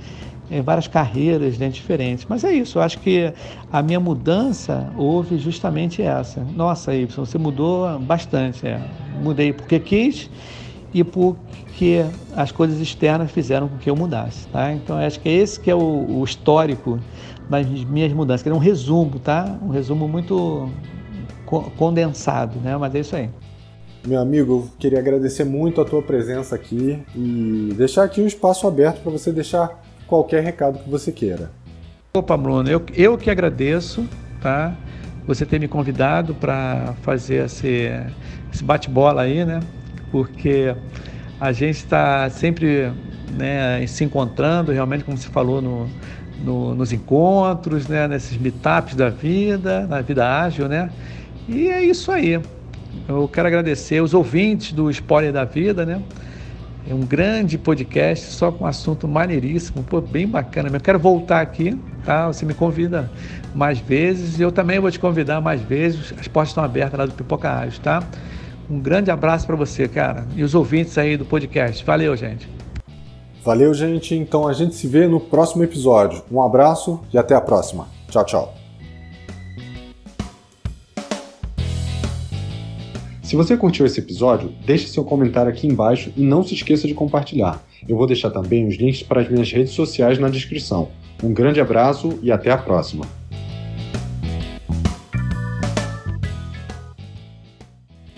em 0.48 0.60
várias 0.60 0.86
carreiras 0.86 1.58
né, 1.58 1.68
diferentes. 1.68 2.24
Mas 2.28 2.44
é 2.44 2.52
isso, 2.52 2.78
eu 2.78 2.82
acho 2.82 3.00
que 3.00 3.32
a 3.72 3.82
minha 3.82 3.98
mudança 3.98 4.92
houve 4.96 5.38
justamente 5.38 6.00
essa. 6.02 6.40
Nossa, 6.54 6.94
Y, 6.94 7.12
você 7.16 7.36
mudou 7.36 7.98
bastante. 7.98 8.64
É. 8.64 8.80
Mudei 9.20 9.52
porque 9.52 9.80
quis 9.80 10.30
e 10.96 11.04
porque 11.04 12.06
as 12.34 12.50
coisas 12.50 12.80
externas 12.80 13.30
fizeram 13.30 13.68
com 13.68 13.76
que 13.76 13.90
eu 13.90 13.94
mudasse. 13.94 14.48
Tá? 14.48 14.72
Então, 14.72 14.96
acho 14.96 15.20
que 15.20 15.28
esse 15.28 15.60
que 15.60 15.70
é 15.70 15.74
o, 15.74 15.78
o 15.78 16.24
histórico 16.24 16.98
das 17.50 17.66
minhas 17.66 18.12
mudanças, 18.14 18.42
que 18.42 18.48
é 18.48 18.54
um 18.54 18.58
resumo, 18.58 19.18
tá? 19.18 19.58
Um 19.62 19.68
resumo 19.68 20.08
muito 20.08 20.70
condensado, 21.76 22.58
né? 22.60 22.76
Mas 22.78 22.94
é 22.94 23.00
isso 23.00 23.14
aí. 23.14 23.28
Meu 24.06 24.20
amigo, 24.20 24.52
eu 24.52 24.70
queria 24.78 24.98
agradecer 24.98 25.44
muito 25.44 25.80
a 25.80 25.84
tua 25.84 26.00
presença 26.00 26.54
aqui 26.54 27.02
e 27.14 27.74
deixar 27.76 28.04
aqui 28.04 28.22
um 28.22 28.26
espaço 28.26 28.66
aberto 28.66 29.02
para 29.02 29.12
você 29.12 29.30
deixar 29.30 29.82
qualquer 30.06 30.42
recado 30.42 30.78
que 30.78 30.88
você 30.88 31.12
queira. 31.12 31.50
Opa, 32.14 32.36
Bruno, 32.36 32.70
eu, 32.70 32.82
eu 32.94 33.18
que 33.18 33.28
agradeço, 33.28 34.08
tá? 34.40 34.74
Você 35.26 35.44
ter 35.44 35.60
me 35.60 35.68
convidado 35.68 36.34
para 36.34 36.94
fazer 37.02 37.44
esse, 37.44 37.90
esse 38.50 38.64
bate-bola 38.64 39.22
aí, 39.22 39.44
né? 39.44 39.60
Porque 40.10 40.74
a 41.40 41.52
gente 41.52 41.76
está 41.76 42.28
sempre 42.30 42.92
né, 43.36 43.86
se 43.86 44.04
encontrando, 44.04 44.72
realmente, 44.72 45.04
como 45.04 45.16
você 45.16 45.28
falou, 45.28 45.60
no, 45.60 45.88
no, 46.42 46.74
nos 46.74 46.92
encontros, 46.92 47.88
né, 47.88 48.08
nesses 48.08 48.36
meetups 48.38 48.94
da 48.94 49.08
vida, 49.08 49.86
na 49.86 50.00
vida 50.00 50.42
ágil, 50.42 50.68
né? 50.68 50.90
E 51.48 51.68
é 51.68 51.82
isso 51.82 52.10
aí. 52.10 52.40
Eu 53.08 53.28
quero 53.28 53.46
agradecer 53.46 54.00
os 54.00 54.14
ouvintes 54.14 54.72
do 54.72 54.90
Spoiler 54.90 55.32
da 55.32 55.44
Vida, 55.44 55.84
né? 55.84 56.02
É 56.88 56.94
um 56.94 57.00
grande 57.00 57.58
podcast, 57.58 58.26
só 58.32 58.52
com 58.52 58.64
um 58.64 58.66
assunto 58.66 59.08
maneiríssimo, 59.08 59.82
pô, 59.82 60.00
bem 60.00 60.26
bacana. 60.26 60.68
Eu 60.72 60.80
quero 60.80 60.98
voltar 60.98 61.40
aqui, 61.40 61.76
tá? 62.04 62.28
Você 62.28 62.46
me 62.46 62.54
convida 62.54 63.10
mais 63.52 63.80
vezes 63.80 64.38
e 64.38 64.42
eu 64.42 64.52
também 64.52 64.78
vou 64.78 64.90
te 64.90 64.98
convidar 64.98 65.40
mais 65.40 65.60
vezes. 65.60 66.14
As 66.18 66.28
portas 66.28 66.50
estão 66.50 66.62
abertas 66.62 66.98
lá 66.98 67.06
do 67.06 67.12
Pipoca 67.12 67.50
Ágil, 67.50 67.80
tá? 67.82 68.02
Um 68.68 68.80
grande 68.80 69.10
abraço 69.10 69.46
para 69.46 69.56
você, 69.56 69.86
cara, 69.86 70.26
e 70.34 70.42
os 70.42 70.54
ouvintes 70.54 70.98
aí 70.98 71.16
do 71.16 71.24
podcast. 71.24 71.84
Valeu, 71.84 72.16
gente. 72.16 72.48
Valeu, 73.44 73.72
gente. 73.72 74.14
Então 74.14 74.48
a 74.48 74.52
gente 74.52 74.74
se 74.74 74.88
vê 74.88 75.06
no 75.06 75.20
próximo 75.20 75.62
episódio. 75.62 76.22
Um 76.30 76.42
abraço 76.42 77.00
e 77.12 77.18
até 77.18 77.34
a 77.34 77.40
próxima. 77.40 77.86
Tchau, 78.10 78.24
tchau. 78.24 78.54
Se 83.22 83.34
você 83.34 83.56
curtiu 83.56 83.86
esse 83.86 84.00
episódio, 84.00 84.52
deixe 84.64 84.88
seu 84.88 85.04
comentário 85.04 85.50
aqui 85.50 85.66
embaixo 85.66 86.12
e 86.16 86.22
não 86.22 86.42
se 86.42 86.54
esqueça 86.54 86.86
de 86.86 86.94
compartilhar. 86.94 87.60
Eu 87.88 87.96
vou 87.96 88.06
deixar 88.06 88.30
também 88.30 88.66
os 88.66 88.76
links 88.76 89.02
para 89.02 89.20
as 89.20 89.28
minhas 89.28 89.50
redes 89.50 89.72
sociais 89.72 90.18
na 90.18 90.28
descrição. 90.28 90.88
Um 91.22 91.32
grande 91.32 91.60
abraço 91.60 92.18
e 92.22 92.30
até 92.30 92.50
a 92.50 92.58
próxima. 92.58 93.04